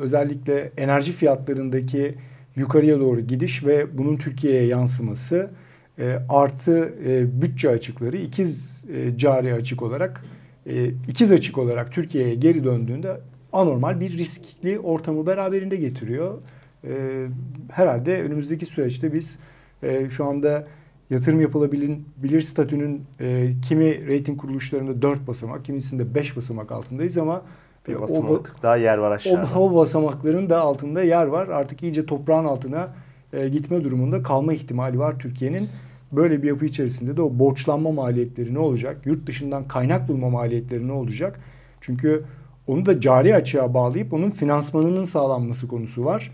özellikle 0.00 0.72
enerji 0.76 1.12
fiyatlarındaki 1.12 2.14
yukarıya 2.56 3.00
doğru 3.00 3.20
gidiş 3.20 3.64
ve 3.64 3.98
bunun 3.98 4.16
Türkiye'ye 4.16 4.66
yansıması 4.66 5.50
e, 5.98 6.18
artı 6.28 6.94
e, 7.06 7.42
bütçe 7.42 7.70
açıkları 7.70 8.16
ikiz 8.16 8.84
e, 8.94 9.18
cari 9.18 9.54
açık 9.54 9.82
olarak 9.82 10.24
e, 10.66 10.86
ikiz 11.08 11.32
açık 11.32 11.58
olarak 11.58 11.92
Türkiye'ye 11.92 12.34
geri 12.34 12.64
döndüğünde 12.64 13.16
anormal 13.52 14.00
bir 14.00 14.18
riskli 14.18 14.78
ortamı 14.78 15.26
beraberinde 15.26 15.76
getiriyor. 15.76 16.38
E, 16.86 17.26
herhalde 17.70 18.22
önümüzdeki 18.22 18.66
süreçte 18.66 19.12
biz 19.12 19.38
e, 19.82 20.10
şu 20.10 20.24
anda 20.24 20.66
yatırım 21.10 21.40
yapılabilir 21.40 22.42
statünün 22.42 23.04
e, 23.20 23.52
kimi 23.68 24.06
reyting 24.06 24.40
kuruluşlarında 24.40 25.02
4 25.02 25.26
basamak, 25.26 25.64
kimisinde 25.64 26.14
5 26.14 26.36
basamak 26.36 26.72
altındayız 26.72 27.18
ama 27.18 27.42
bir 27.88 27.94
e, 27.94 28.00
basamak 28.00 28.30
o, 28.30 28.62
daha 28.62 28.76
yer 28.76 28.98
var 28.98 29.10
aşağıda. 29.10 29.48
O, 29.56 29.70
o 29.70 29.76
basamakların 29.76 30.50
da 30.50 30.60
altında 30.60 31.02
yer 31.02 31.26
var. 31.26 31.48
Artık 31.48 31.82
iyice 31.82 32.06
toprağın 32.06 32.44
altına 32.44 32.88
e, 33.32 33.48
gitme 33.48 33.84
durumunda 33.84 34.22
kalma 34.22 34.52
ihtimali 34.52 34.98
var 34.98 35.18
Türkiye'nin. 35.18 35.68
Böyle 36.12 36.42
bir 36.42 36.48
yapı 36.48 36.64
içerisinde 36.64 37.16
de 37.16 37.22
o 37.22 37.38
borçlanma 37.38 37.90
maliyetleri 37.90 38.54
ne 38.54 38.58
olacak? 38.58 38.96
Yurt 39.04 39.26
dışından 39.26 39.68
kaynak 39.68 40.08
bulma 40.08 40.30
maliyetleri 40.30 40.88
ne 40.88 40.92
olacak? 40.92 41.40
Çünkü 41.80 42.24
onu 42.66 42.86
da 42.86 43.00
cari 43.00 43.34
açığa 43.34 43.74
bağlayıp 43.74 44.12
onun 44.12 44.30
finansmanının 44.30 45.04
sağlanması 45.04 45.68
konusu 45.68 46.04
var. 46.04 46.32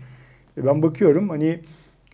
E 0.57 0.65
ben 0.65 0.81
bakıyorum 0.81 1.29
hani 1.29 1.59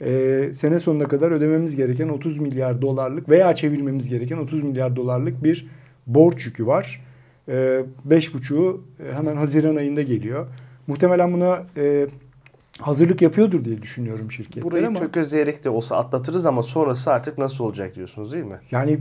e, 0.01 0.51
sene 0.53 0.79
sonuna 0.79 1.07
kadar 1.07 1.31
ödememiz 1.31 1.75
gereken 1.75 2.09
30 2.09 2.37
milyar 2.37 2.81
dolarlık 2.81 3.29
veya 3.29 3.55
çevirmemiz 3.55 4.09
gereken 4.09 4.37
30 4.37 4.63
milyar 4.63 4.95
dolarlık 4.95 5.43
bir 5.43 5.67
borç 6.07 6.45
yükü 6.45 6.67
var. 6.67 7.01
E, 7.49 7.83
beş 8.05 8.33
buçuğu 8.33 8.83
e, 9.05 9.13
hemen 9.13 9.35
Haziran 9.35 9.75
ayında 9.75 10.01
geliyor. 10.01 10.47
Muhtemelen 10.87 11.33
buna 11.33 11.63
e, 11.77 12.07
hazırlık 12.79 13.21
yapıyordur 13.21 13.65
diye 13.65 13.81
düşünüyorum 13.81 14.31
şirketler 14.31 14.63
Burayı 14.63 14.87
ama... 14.87 14.99
tökezleyerek 14.99 15.63
de 15.63 15.69
olsa 15.69 15.97
atlatırız 15.97 16.45
ama 16.45 16.63
sonrası 16.63 17.13
artık 17.13 17.37
nasıl 17.37 17.63
olacak 17.63 17.95
diyorsunuz 17.95 18.33
değil 18.33 18.45
mi? 18.45 18.59
Yani 18.71 18.99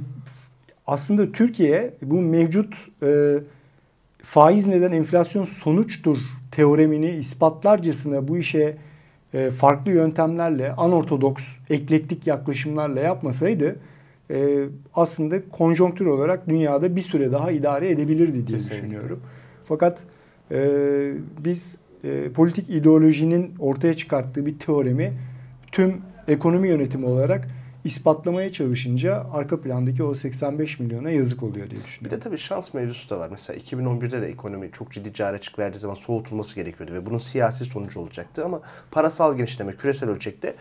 aslında 0.87 1.33
Türkiye 1.33 1.95
bu 2.03 2.21
mevcut 2.21 2.75
e, 3.03 3.35
faiz 4.23 4.67
neden 4.67 4.93
enflasyon 4.93 5.45
sonuçtur 5.45 6.19
teoremini 6.51 7.11
ispatlarcasına 7.11 8.29
bu 8.29 8.39
işe 8.39 8.77
e, 9.35 9.51
farklı 9.51 9.93
yöntemlerle, 9.93 10.73
anortodoks, 10.73 11.45
eklektik 11.71 12.27
yaklaşımlarla 12.27 13.01
yapmasaydı 13.01 13.77
e, 14.31 14.65
aslında 14.95 15.49
konjonktür 15.49 16.07
olarak 16.07 16.49
dünyada 16.49 16.97
bir 16.97 17.03
süre 17.03 17.33
daha 17.33 17.51
idare 17.51 17.91
edebilirdi 17.91 18.47
diye 18.47 18.59
Kesinlikle. 18.59 18.87
düşünüyorum. 18.87 19.21
Fakat 19.65 19.99
e, 20.51 20.61
biz 21.45 21.79
e, 22.05 22.33
politik 22.33 22.71
ideolojinin 22.71 23.55
ortaya 23.59 23.95
çıkarttığı 23.95 24.47
bir 24.47 24.59
teoremi 24.59 25.13
tüm 25.73 25.97
ekonomi 26.29 26.69
yönetimi 26.69 27.07
olarak 27.07 27.49
ispatlamaya 27.89 28.53
çalışınca 28.53 29.27
arka 29.33 29.61
plandaki 29.61 30.03
o 30.03 30.15
85 30.15 30.81
milyona 30.81 31.11
yazık 31.11 31.43
oluyor 31.43 31.71
diye 31.71 31.85
düşünüyorum. 31.85 32.05
Bir 32.05 32.11
de 32.11 32.21
tabii 32.21 32.39
şans 32.39 32.75
mevzusu 32.75 33.11
da 33.11 33.19
var. 33.21 33.29
Mesela 33.31 33.59
2011'de 33.59 34.23
de 34.23 34.27
ekonomi 34.27 34.71
çok 34.73 34.93
ciddi 34.93 35.13
cari 35.13 35.37
açık 35.37 35.59
verdiği 35.59 35.79
zaman 35.79 35.95
soğutulması 35.95 36.55
gerekiyordu 36.55 36.95
ve 36.95 37.07
bunun 37.07 37.19
siyasi 37.19 37.65
sonucu 37.65 38.01
olacaktı 38.01 38.45
ama 38.45 38.61
parasal 38.91 39.37
genişleme 39.37 39.77
küresel 39.77 40.09
ölçekte 40.11 40.55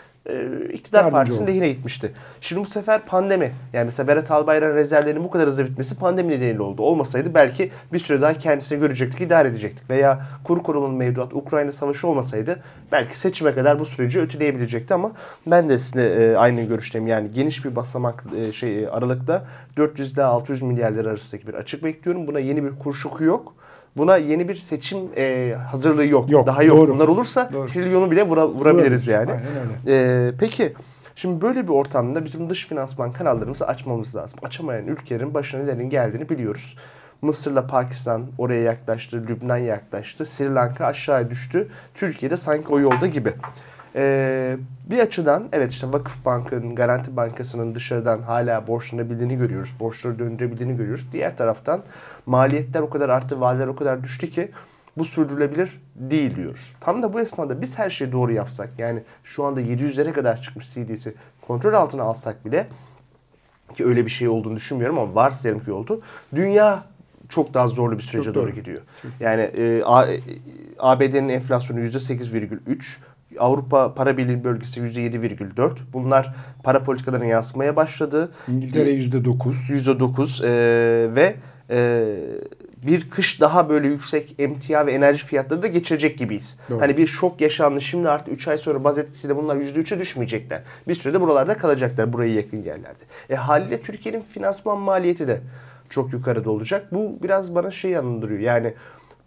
iktidar 0.74 1.00
Yardımcı 1.00 1.16
partisinin 1.16 1.44
oldu. 1.44 1.52
lehine 1.52 1.70
gitmişti. 1.70 2.12
Şimdi 2.42 2.62
bu 2.62 2.66
sefer 2.66 3.06
pandemi. 3.06 3.52
Yani 3.74 3.86
mesela 3.86 4.08
Berat 4.08 4.32
Albayrak'ın 4.32 4.76
rezervlerinin 4.76 5.24
bu 5.24 5.30
kadar 5.30 5.48
hızlı 5.48 5.66
bitmesi 5.66 5.96
pandemi 5.96 6.34
nedeniyle 6.34 6.62
oldu. 6.62 6.82
Olmasaydı 6.84 7.34
belki 7.34 7.72
bir 7.94 8.00
süre 8.00 8.22
daha 8.22 8.34
kendisini 8.34 8.80
görecektik, 8.80 9.22
idare 9.22 9.48
edecektik. 9.48 9.90
Veya 9.90 10.22
kuru 10.44 10.64
korumalı 10.64 10.94
mevduat, 10.94 11.34
Ukrayna 11.34 11.72
savaşı 11.72 12.08
olmasaydı 12.08 12.60
belki 12.92 13.20
seçime 13.20 13.54
kadar 13.54 13.80
bu 13.80 13.86
süreci 13.86 14.20
ötüleyebilecekti 14.22 14.94
ama 14.94 15.12
ben 15.48 15.70
de 15.70 15.78
sizinle 15.78 16.32
e, 16.32 16.36
aynı 16.36 16.62
görüşteyim. 16.64 17.08
Yani 17.08 17.32
geniş 17.32 17.66
bir 17.66 17.76
basamak 17.76 18.24
e, 18.38 18.52
şey 18.52 18.84
e, 18.84 18.90
aralıkta 18.90 19.46
400 19.78 20.14
ile 20.14 20.24
600 20.24 20.62
milyar 20.62 20.92
lira 20.92 21.10
arasındaki 21.10 21.48
bir 21.48 21.54
açık 21.54 21.84
bekliyorum. 21.84 22.28
Buna 22.28 22.40
yeni 22.40 22.64
bir 22.64 22.80
kur 22.80 22.94
şoku 22.94 23.24
yok. 23.24 23.54
Buna 23.98 24.18
yeni 24.18 24.50
bir 24.50 24.56
seçim 24.56 24.98
e, 25.18 25.54
hazırlığı 25.72 26.06
yok. 26.06 26.32
yok 26.32 26.48
Daha 26.48 26.64
yok. 26.64 26.78
Doğru. 26.78 26.94
Bunlar 26.94 27.08
olursa 27.08 27.50
doğru. 27.54 27.68
trilyonu 27.68 28.12
bile 28.12 28.24
vura, 28.24 28.48
vurabiliriz 28.48 29.08
yani. 29.08 29.32
Aynen 29.32 29.46
öyle. 29.88 30.28
E, 30.28 30.32
peki 30.40 30.74
şimdi 31.16 31.42
böyle 31.42 31.64
bir 31.64 31.74
ortamda 31.74 32.26
bizim 32.26 32.50
dış 32.50 32.68
finansman 32.68 33.12
kanallarımızı 33.12 33.68
açmamız 33.68 34.16
lazım. 34.16 34.40
Açamayan 34.44 34.88
ülkelerin 34.88 35.34
başına 35.34 35.64
nelerin 35.64 35.90
geldiğini 35.90 36.30
biliyoruz. 36.30 36.76
Mısır'la 37.22 37.68
Pakistan 37.68 38.26
oraya 38.38 38.62
yaklaştı, 38.62 39.24
Lübnan 39.30 39.58
yaklaştı, 39.58 40.26
Sri 40.26 40.56
Lanka 40.56 40.86
aşağıya 40.86 41.30
düştü. 41.30 41.68
Türkiye'de 41.94 42.38
sanki 42.38 42.68
o 42.68 42.80
yolda 42.80 43.08
gibi. 43.08 43.34
Ee, 43.98 44.58
bir 44.90 45.00
açıdan 45.00 45.50
evet 45.52 45.72
işte 45.72 45.94
Vakıf 45.94 46.26
Bank'ın, 46.26 46.76
Garanti 46.76 47.18
Bankası'nın 47.18 47.76
dışarıdan 47.76 48.22
hala 48.22 48.68
borçlanabildiğini 48.68 49.38
görüyoruz. 49.38 49.74
Borçları 49.80 50.20
döndürebildiğini 50.20 50.78
görüyoruz. 50.78 51.08
Diğer 51.12 51.38
taraftan 51.38 51.84
maliyetler 52.26 52.82
o 52.82 52.90
kadar 52.90 53.10
arttı, 53.10 53.42
valiler 53.42 53.68
o 53.68 53.76
kadar 53.76 54.04
düştü 54.04 54.30
ki 54.30 54.52
bu 54.98 55.06
sürdürülebilir 55.06 55.82
değil 55.96 56.36
diyoruz. 56.36 56.74
Tam 56.80 57.04
da 57.04 57.14
bu 57.14 57.20
esnada 57.20 57.62
biz 57.62 57.78
her 57.78 57.90
şeyi 57.90 58.12
doğru 58.12 58.34
yapsak 58.34 58.70
yani 58.78 59.04
şu 59.24 59.44
anda 59.44 59.62
700'lere 59.62 60.12
kadar 60.12 60.42
çıkmış 60.42 60.74
CD'si 60.74 61.16
kontrol 61.48 61.74
altına 61.74 62.04
alsak 62.04 62.46
bile 62.46 62.68
ki 63.76 63.86
öyle 63.86 64.06
bir 64.06 64.12
şey 64.12 64.28
olduğunu 64.28 64.56
düşünmüyorum 64.56 64.98
ama 64.98 65.16
varsayalım 65.16 65.64
ki 65.64 65.72
oldu. 65.72 66.02
Dünya 66.36 66.84
çok 67.30 67.54
daha 67.54 67.68
zorlu 67.68 67.98
bir 67.98 68.04
sürece 68.04 68.26
çok 68.26 68.36
doğru, 68.36 68.44
doğru 68.44 68.56
gidiyor. 68.56 68.82
Yani 69.20 69.42
e, 69.42 69.82
ABD'nin 70.80 71.30
enflasyonu 71.30 71.80
%8,3, 71.80 72.98
Avrupa 73.40 73.94
Para 73.94 74.18
Birliği 74.18 74.44
bölgesi 74.44 74.80
%7,4. 74.80 75.78
Bunlar 75.94 76.36
para 76.64 76.84
politikalarına 76.84 77.26
yansımaya 77.26 77.76
başladı. 77.76 78.32
İngiltere 78.48 78.92
%9. 78.92 79.54
%9 79.70 80.46
e, 80.46 81.16
ve 81.16 81.36
e, 81.70 82.06
bir 82.88 83.10
kış 83.10 83.42
daha 83.42 83.70
böyle 83.70 83.88
yüksek 83.88 84.36
emtia 84.40 84.86
ve 84.86 84.92
enerji 84.92 85.26
fiyatları 85.26 85.62
da 85.62 85.68
geçirecek 85.68 86.18
gibiyiz. 86.18 86.58
Doğru. 86.70 86.82
Hani 86.82 86.98
bir 86.98 87.08
şok 87.08 87.42
yaşandı. 87.42 87.82
Şimdi 87.82 88.10
artık 88.10 88.34
3 88.34 88.48
ay 88.48 88.58
sonra 88.58 88.84
baz 88.84 88.98
etkisiyle 88.98 89.36
bunlar 89.36 89.56
%3'e 89.56 90.00
düşmeyecekler. 90.00 90.62
Bir 90.88 90.96
sürede 90.96 91.22
buralarda 91.22 91.58
kalacaklar. 91.58 92.14
Buraya 92.14 92.34
yakın 92.34 92.64
yerlerde. 92.64 93.04
E 93.30 93.36
haliyle 93.36 93.82
Türkiye'nin 93.82 94.22
finansman 94.22 94.78
maliyeti 94.78 95.28
de 95.28 95.42
çok 95.90 96.14
yukarıda 96.14 96.52
olacak. 96.52 96.88
Bu 96.92 97.18
biraz 97.24 97.56
bana 97.56 97.72
şey 97.72 97.98
andırıyor. 97.98 98.40
Yani 98.40 98.74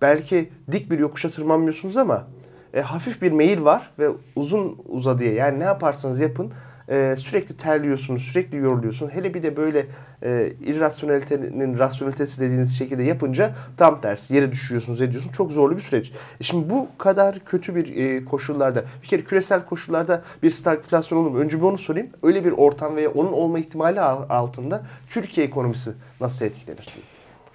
belki 0.02 0.50
dik 0.72 0.90
bir 0.90 0.98
yokuşa 0.98 1.30
tırmanmıyorsunuz 1.30 1.96
ama 1.96 2.26
e, 2.74 2.80
hafif 2.80 3.22
bir 3.22 3.32
meyil 3.32 3.64
var 3.64 3.90
ve 3.98 4.08
uzun 4.36 4.78
uzadıya 4.88 5.32
yani 5.32 5.60
ne 5.60 5.64
yaparsanız 5.64 6.20
yapın 6.20 6.52
e, 6.90 7.14
sürekli 7.16 7.56
terliyorsunuz, 7.56 8.22
sürekli 8.22 8.56
yoruluyorsunuz. 8.56 9.12
Hele 9.14 9.34
bir 9.34 9.42
de 9.42 9.56
böyle 9.56 9.86
e, 10.22 10.52
irrasyonelitenin 10.60 11.78
rasyonelitesi 11.78 12.40
dediğiniz 12.40 12.78
şekilde 12.78 13.02
yapınca 13.02 13.54
tam 13.76 14.00
tersi 14.00 14.34
yere 14.34 14.52
düşüyorsunuz, 14.52 15.00
ediyorsunuz. 15.00 15.36
Çok 15.36 15.52
zorlu 15.52 15.76
bir 15.76 15.82
süreç. 15.82 16.12
E 16.40 16.44
şimdi 16.44 16.70
bu 16.70 16.88
kadar 16.98 17.38
kötü 17.38 17.74
bir 17.74 17.96
e, 17.96 18.24
koşullarda, 18.24 18.84
bir 19.02 19.08
kere 19.08 19.24
küresel 19.24 19.64
koşullarda 19.64 20.22
bir 20.42 20.50
stagflasyon 20.50 21.18
olur 21.18 21.30
mu? 21.30 21.38
Önce 21.38 21.58
bir 21.58 21.62
onu 21.62 21.78
sorayım. 21.78 22.08
Öyle 22.22 22.44
bir 22.44 22.52
ortam 22.52 22.96
veya 22.96 23.10
onun 23.10 23.32
olma 23.32 23.58
ihtimali 23.58 24.00
altında 24.00 24.82
Türkiye 25.10 25.46
ekonomisi 25.46 25.90
nasıl 26.20 26.44
etkilenir? 26.44 26.88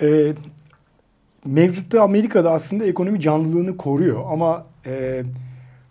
E, 0.02 0.34
mevcutta 1.46 2.02
Amerika'da 2.02 2.52
aslında 2.52 2.86
ekonomi 2.86 3.20
canlılığını 3.20 3.78
koruyor 3.78 4.24
ama 4.32 4.66
e, 4.86 5.24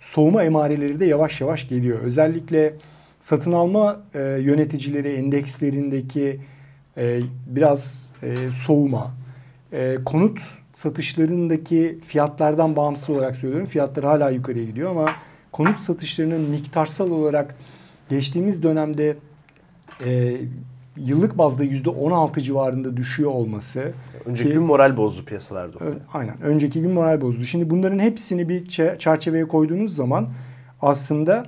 soğuma 0.01 0.45
emareleri 0.45 1.01
de 1.01 1.05
yavaş 1.05 1.41
yavaş 1.41 1.69
geliyor. 1.69 1.99
Özellikle 2.01 2.75
satın 3.21 3.53
alma 3.53 4.01
e, 4.15 4.21
yöneticileri 4.21 5.13
endekslerindeki 5.13 6.41
e, 6.97 7.21
biraz 7.47 8.13
e, 8.23 8.35
soğuma, 8.65 9.11
e, 9.73 9.97
konut 10.05 10.41
satışlarındaki 10.75 11.99
fiyatlardan 12.07 12.77
bağımsız 12.77 13.11
olarak 13.11 13.37
söylüyorum. 13.37 13.67
Fiyatlar 13.67 14.05
hala 14.05 14.31
yukarıya 14.31 14.65
gidiyor 14.65 14.91
ama 14.91 15.11
konut 15.53 15.81
satışlarının 15.81 16.51
miktarsal 16.51 17.11
olarak 17.11 17.55
geçtiğimiz 18.11 18.63
dönemde 18.63 19.17
e, 20.07 20.37
yıllık 20.97 21.39
bazda 21.39 21.65
yüzde 21.65 21.91
16 21.91 22.43
civarında 22.43 22.97
düşüyor 22.97 23.31
olması. 23.31 23.93
Önceki 24.25 24.49
ki, 24.49 24.55
gün 24.55 24.63
moral 24.63 24.97
bozdu 24.97 25.25
piyasalarda. 25.25 25.79
Aynen. 26.13 26.43
Önceki 26.43 26.81
gün 26.83 26.91
moral 26.91 27.21
bozdu. 27.21 27.45
Şimdi 27.45 27.71
bunların 27.71 27.99
hepsini 27.99 28.49
bir 28.49 28.69
çerçeveye 28.99 29.49
koyduğunuz 29.49 29.97
zaman 29.97 30.29
aslında 30.83 31.47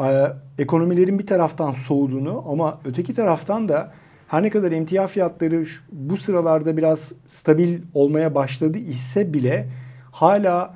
e, 0.00 0.26
ekonomilerin 0.58 1.18
bir 1.18 1.26
taraftan 1.26 1.72
soğuduğunu 1.72 2.44
ama 2.48 2.80
öteki 2.84 3.14
taraftan 3.14 3.68
da 3.68 3.92
her 4.28 4.42
ne 4.42 4.50
kadar 4.50 4.72
emtia 4.72 5.06
fiyatları 5.06 5.64
bu 5.92 6.16
sıralarda 6.16 6.76
biraz 6.76 7.12
stabil 7.26 7.78
olmaya 7.94 8.34
başladı 8.34 8.78
ise 8.78 9.32
bile 9.32 9.68
hala 10.12 10.74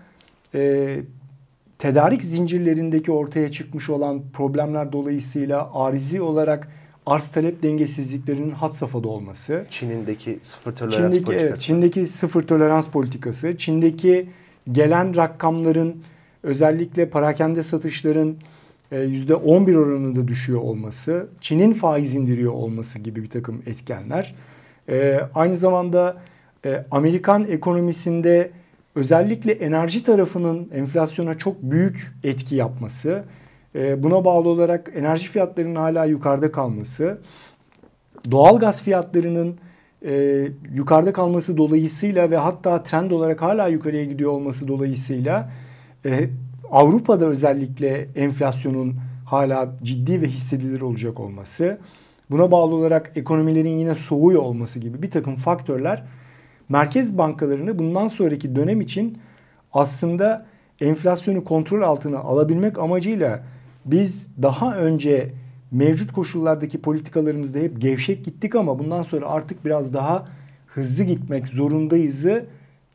e, 0.55 0.97
tedarik 1.79 2.25
zincirlerindeki 2.25 3.13
ortaya 3.13 3.53
çıkmış 3.53 3.91
olan 3.91 4.23
problemler 4.33 4.93
dolayısıyla 4.93 5.71
arizi 5.75 6.23
olarak 6.23 6.69
arz 7.09 7.31
talep 7.31 7.63
dengesizliklerinin 7.63 8.51
had 8.51 8.73
safhada 8.73 9.09
olması. 9.09 9.67
Çin'indeki 9.71 10.39
sıfır 10.43 10.77
tolerans 10.77 10.97
Çin'deki, 10.97 11.25
politikası. 11.25 11.47
Evet, 11.47 11.59
Çin'deki 11.59 12.07
sıfır 12.07 12.43
tolerans 12.43 12.89
politikası. 12.89 13.57
Çin'deki 13.57 14.29
gelen 14.73 15.17
rakamların 15.17 16.03
özellikle 16.43 17.09
parakende 17.09 17.63
satışların 17.63 18.37
%11 18.93 19.73
e, 19.73 19.79
oranında 19.79 20.29
düşüyor 20.29 20.61
olması, 20.61 21.29
Çin'in 21.41 21.73
faiz 21.73 22.15
indiriyor 22.15 22.53
olması 22.53 22.99
gibi 22.99 23.23
bir 23.23 23.31
takım 23.31 23.63
etkenler. 23.67 24.35
E, 24.89 25.21
aynı 25.35 25.57
zamanda 25.57 26.17
e, 26.65 26.85
Amerikan 26.91 27.45
ekonomisinde 27.45 28.51
özellikle 28.95 29.53
enerji 29.53 30.05
tarafının 30.05 30.69
enflasyona 30.75 31.39
çok 31.39 31.63
büyük 31.63 32.13
etki 32.25 32.55
yapması, 32.55 33.25
buna 33.75 34.25
bağlı 34.25 34.49
olarak 34.49 34.93
enerji 34.95 35.29
fiyatlarının 35.29 35.75
hala 35.75 36.05
yukarıda 36.05 36.53
kalması, 36.53 37.19
doğal 38.31 38.59
gaz 38.59 38.83
fiyatlarının 38.83 39.57
yukarıda 40.75 41.13
kalması 41.13 41.57
dolayısıyla 41.57 42.31
ve 42.31 42.37
hatta 42.37 42.83
trend 42.83 43.11
olarak 43.11 43.43
hala 43.43 43.69
yukarıya 43.69 44.05
gidiyor 44.05 44.31
olması 44.31 44.69
dolayısıyla 44.69 45.51
Avrupa'da 46.71 47.27
özellikle 47.27 48.09
enflasyonun 48.15 48.95
hala 49.25 49.73
ciddi 49.83 50.23
ve 50.23 50.27
hissedilir 50.27 50.81
olacak 50.81 51.21
olması, 51.21 51.79
buna 52.31 52.51
bağlı 52.51 52.75
olarak 52.75 53.13
ekonomilerin 53.17 53.79
yine 53.79 53.95
soğuyor 53.95 54.43
olması 54.43 54.79
gibi 54.79 55.03
bir 55.03 55.11
takım 55.11 55.37
faktörler 55.37 56.03
merkez 56.69 57.19
bankalarını 57.19 57.79
bundan 57.79 58.07
sonraki 58.09 58.57
dönem 58.57 58.81
için 58.81 59.19
aslında 59.73 60.47
enflasyonu 60.81 61.45
kontrol 61.45 61.83
altına 61.83 62.19
alabilmek 62.19 62.79
amacıyla 62.79 63.43
biz 63.85 64.43
daha 64.43 64.77
önce 64.77 65.33
mevcut 65.71 66.13
koşullardaki 66.13 66.81
politikalarımızda 66.81 67.59
hep 67.59 67.81
gevşek 67.81 68.25
gittik 68.25 68.55
ama 68.55 68.79
bundan 68.79 69.03
sonra 69.03 69.27
artık 69.27 69.65
biraz 69.65 69.95
daha 69.95 70.29
hızlı 70.67 71.05
gitmek 71.05 71.49
zorundayızı 71.49 72.45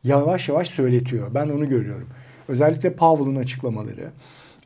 yavaş 0.03 0.49
yavaş 0.49 0.67
söyletiyor. 0.67 1.27
Ben 1.33 1.49
onu 1.49 1.69
görüyorum. 1.69 2.07
Özellikle 2.47 2.93
Powell'ın 2.93 3.35
açıklamaları, 3.35 4.11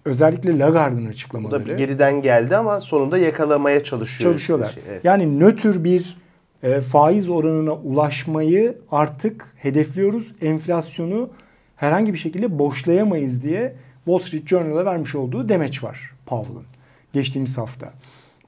özellikle 0.06 0.60
Lagarde'ın 0.60 1.06
açıklamaları. 1.06 1.66
Bu 1.66 1.70
da 1.70 1.74
geriden 1.74 2.22
geldi 2.22 2.56
ama 2.56 2.80
sonunda 2.80 3.18
yakalamaya 3.18 3.84
çalışıyor. 3.84 4.32
Çalışıyorlar. 4.32 4.70
Şey. 4.70 4.84
Evet. 4.90 5.06
Yani 5.06 5.40
nötr 5.40 5.84
bir 5.84 6.18
e, 6.64 6.82
faiz 6.82 7.30
oranına 7.30 7.74
ulaşmayı 7.74 8.78
artık 8.92 9.54
hedefliyoruz. 9.56 10.32
Enflasyonu 10.42 11.30
herhangi 11.76 12.14
bir 12.14 12.18
şekilde 12.18 12.60
boşlayamayız 12.60 13.44
diye 13.44 13.76
Wall 14.08 14.20
Street 14.20 14.48
Journal'a 14.48 14.86
vermiş 14.86 15.16
olduğu 15.16 15.50
demeç 15.50 15.84
var 15.84 16.12
Powell'ın 16.26 16.66
geçtiğimiz 17.14 17.58
hafta. 17.58 17.94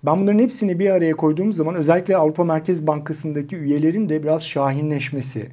Ben 0.04 0.22
bunların 0.22 0.40
hepsini 0.40 0.80
bir 0.80 0.90
araya 0.90 1.16
koyduğum 1.16 1.54
zaman 1.54 1.76
özellikle 1.76 2.18
Avrupa 2.18 2.44
Merkez 2.44 2.88
Bankası'ndaki 2.88 3.56
üyelerin 3.56 4.10
de 4.10 4.24
biraz 4.24 4.46
şahinleşmesi, 4.46 5.50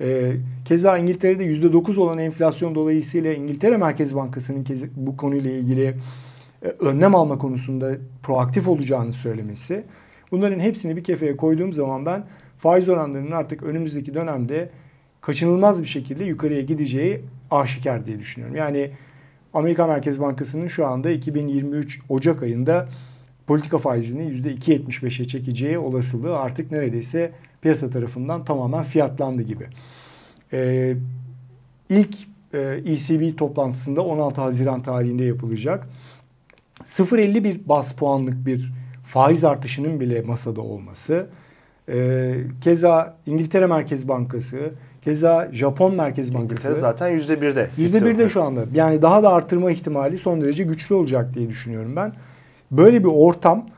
e, 0.00 0.32
keza 0.64 0.98
İngiltere'de 0.98 1.44
%9 1.44 1.98
olan 1.98 2.18
enflasyon 2.18 2.74
dolayısıyla 2.74 3.32
İngiltere 3.32 3.76
Merkez 3.76 4.16
Bankası'nın 4.16 4.66
bu 4.96 5.16
konuyla 5.16 5.50
ilgili 5.50 5.94
e, 6.62 6.68
önlem 6.68 7.14
alma 7.14 7.38
konusunda 7.38 7.96
proaktif 8.22 8.68
olacağını 8.68 9.12
söylemesi. 9.12 9.84
Bunların 10.30 10.60
hepsini 10.60 10.96
bir 10.96 11.04
kefeye 11.04 11.36
koyduğum 11.36 11.72
zaman 11.72 12.06
ben 12.06 12.24
faiz 12.58 12.88
oranlarının 12.88 13.30
artık 13.30 13.62
önümüzdeki 13.62 14.14
dönemde 14.14 14.70
kaçınılmaz 15.20 15.82
bir 15.82 15.88
şekilde 15.88 16.24
yukarıya 16.24 16.60
gideceği 16.60 17.20
aşikar 17.50 18.06
diye 18.06 18.18
düşünüyorum. 18.18 18.56
Yani 18.56 18.90
Amerika 19.54 19.86
Merkez 19.86 20.20
Bankası'nın 20.20 20.68
şu 20.68 20.86
anda 20.86 21.10
2023 21.10 22.00
Ocak 22.08 22.42
ayında 22.42 22.88
politika 23.46 23.78
faizini 23.78 24.22
%2.75'e 24.22 25.28
çekeceği 25.28 25.78
olasılığı 25.78 26.38
artık 26.38 26.72
neredeyse 26.72 27.32
piyasa 27.62 27.90
tarafından 27.90 28.44
tamamen 28.44 28.82
fiyatlandı 28.82 29.42
gibi. 29.42 29.66
Ee, 30.52 30.96
ilk 31.88 32.16
e, 32.54 32.82
ECB 32.86 33.38
toplantısında 33.38 34.02
16 34.02 34.40
Haziran 34.40 34.82
tarihinde 34.82 35.24
yapılacak. 35.24 35.88
0.50 36.84 37.44
bir 37.44 37.68
bas 37.68 37.94
puanlık 37.94 38.46
bir 38.46 38.72
faiz 39.04 39.44
artışının 39.44 40.00
bile 40.00 40.22
masada 40.22 40.60
olması. 40.60 41.26
Ee, 41.88 42.34
keza 42.60 43.16
İngiltere 43.26 43.66
Merkez 43.66 44.08
Bankası, 44.08 44.72
keza 45.04 45.48
Japon 45.52 45.94
Merkez 45.94 46.34
Bankası. 46.34 46.52
İngiltere 46.52 46.74
zaten 46.74 47.18
%1'de. 47.18 47.68
%1'de 47.78 48.28
şu 48.28 48.42
anda. 48.42 48.64
Yani 48.74 49.02
daha 49.02 49.22
da 49.22 49.32
artırma 49.32 49.70
ihtimali 49.70 50.18
son 50.18 50.40
derece 50.40 50.64
güçlü 50.64 50.94
olacak 50.94 51.34
diye 51.34 51.48
düşünüyorum 51.48 51.96
ben. 51.96 52.12
Böyle 52.70 53.00
bir 53.00 53.08
ortam 53.08 53.68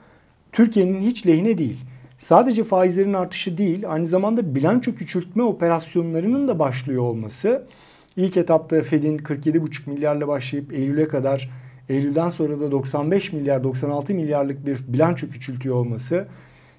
Türkiye'nin 0.52 1.00
hiç 1.00 1.26
lehine 1.26 1.58
değil. 1.58 1.84
Sadece 2.18 2.64
faizlerin 2.64 3.12
artışı 3.12 3.58
değil, 3.58 3.84
aynı 3.88 4.06
zamanda 4.06 4.54
bilanço 4.54 4.94
küçültme 4.94 5.42
operasyonlarının 5.42 6.48
da 6.48 6.58
başlıyor 6.58 7.02
olması. 7.02 7.62
İlk 8.16 8.36
etapta 8.36 8.82
Fed'in 8.82 9.18
47,5 9.18 9.90
milyarla 9.90 10.28
başlayıp 10.28 10.72
Eylül'e 10.72 11.08
kadar, 11.08 11.50
Eylül'den 11.88 12.28
sonra 12.28 12.60
da 12.60 12.70
95 12.70 13.32
milyar, 13.32 13.64
96 13.64 14.14
milyarlık 14.14 14.66
bir 14.66 14.78
bilanço 14.88 15.28
küçültüyor 15.28 15.74
olması. 15.74 16.26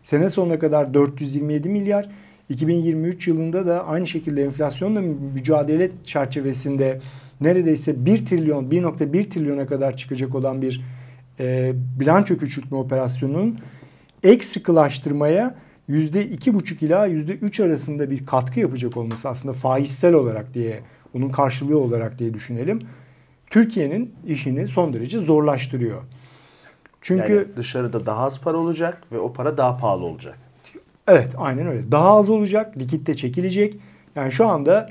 Sene 0.04 0.30
sonuna 0.30 0.60
kadar 0.60 0.94
427 0.94 1.70
milyar, 1.70 2.10
2023 2.50 3.28
yılında 3.28 3.66
da 3.66 3.88
aynı 3.88 4.08
şekilde 4.08 4.44
enflasyonla 4.44 5.02
mücadele 5.34 5.92
çerçevesinde 6.04 7.00
neredeyse 7.42 8.06
1 8.06 8.26
trilyon, 8.26 8.70
1.1 8.70 9.30
trilyona 9.30 9.68
kadar 9.68 9.98
çıkacak 9.98 10.36
olan 10.36 10.62
bir 10.62 10.82
e, 11.40 11.74
bilanço 12.00 12.38
küçültme 12.38 12.78
operasyonunun 12.78 13.60
ek 14.24 14.44
sıkılaştırmaya 14.46 15.56
%2,5 15.90 16.86
ila 16.86 17.08
%3 17.08 17.64
arasında 17.64 18.12
bir 18.12 18.26
katkı 18.26 18.60
yapacak 18.60 18.98
olması 18.98 19.30
aslında 19.30 19.54
faizsel 19.54 20.14
olarak 20.14 20.54
diye 20.54 20.80
bunun 21.14 21.30
karşılığı 21.30 21.80
olarak 21.80 22.20
diye 22.20 22.34
düşünelim. 22.34 22.82
Türkiye'nin 23.50 24.16
işini 24.28 24.68
son 24.68 24.94
derece 24.94 25.20
zorlaştırıyor. 25.20 26.02
Çünkü 27.02 27.34
yani 27.34 27.58
dışarıda 27.58 28.06
daha 28.06 28.24
az 28.24 28.42
para 28.42 28.58
olacak 28.58 29.04
ve 29.12 29.20
o 29.20 29.34
para 29.34 29.58
daha 29.58 29.78
pahalı 29.78 30.06
olacak. 30.06 30.47
Evet, 31.08 31.30
aynen 31.38 31.68
öyle. 31.68 31.92
Daha 31.92 32.18
az 32.18 32.30
olacak, 32.30 32.78
likitte 32.78 33.16
çekilecek. 33.16 33.76
Yani 34.16 34.32
şu 34.32 34.48
anda 34.48 34.90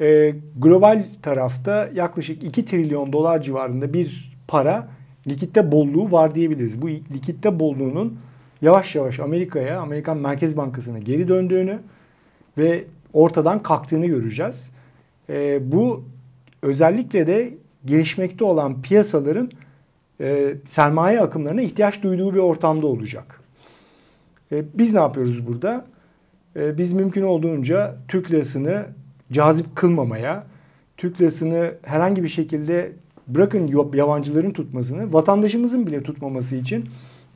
e, 0.00 0.34
global 0.58 1.04
tarafta 1.22 1.90
yaklaşık 1.94 2.42
2 2.42 2.64
trilyon 2.64 3.12
dolar 3.12 3.42
civarında 3.42 3.92
bir 3.92 4.38
para 4.48 4.88
likitte 5.26 5.72
bolluğu 5.72 6.12
var 6.12 6.34
diyebiliriz. 6.34 6.82
Bu 6.82 6.88
likitte 6.88 7.58
bolluğunun 7.60 8.18
yavaş 8.62 8.94
yavaş 8.94 9.20
Amerika'ya, 9.20 9.80
Amerikan 9.80 10.18
Merkez 10.18 10.56
Bankası'na 10.56 10.98
geri 10.98 11.28
döndüğünü 11.28 11.78
ve 12.58 12.84
ortadan 13.12 13.62
kalktığını 13.62 14.06
göreceğiz. 14.06 14.70
E, 15.30 15.72
bu 15.72 16.04
özellikle 16.62 17.26
de 17.26 17.54
gelişmekte 17.84 18.44
olan 18.44 18.82
piyasaların 18.82 19.50
e, 20.20 20.54
sermaye 20.66 21.20
akımlarına 21.20 21.62
ihtiyaç 21.62 22.02
duyduğu 22.02 22.34
bir 22.34 22.38
ortamda 22.38 22.86
olacak. 22.86 23.39
E, 24.52 24.64
biz 24.74 24.94
ne 24.94 25.00
yapıyoruz 25.00 25.46
burada? 25.46 25.84
E, 26.56 26.78
biz 26.78 26.92
mümkün 26.92 27.22
olduğunca 27.22 27.96
Türk 28.08 28.30
lirasını 28.30 28.84
cazip 29.32 29.76
kılmamaya, 29.76 30.46
Türk 30.96 31.20
lirasını 31.20 31.74
herhangi 31.82 32.22
bir 32.22 32.28
şekilde 32.28 32.92
bırakın 33.26 33.66
yabancıların 33.94 34.50
tutmasını, 34.50 35.12
vatandaşımızın 35.12 35.86
bile 35.86 36.02
tutmaması 36.02 36.56
için 36.56 36.88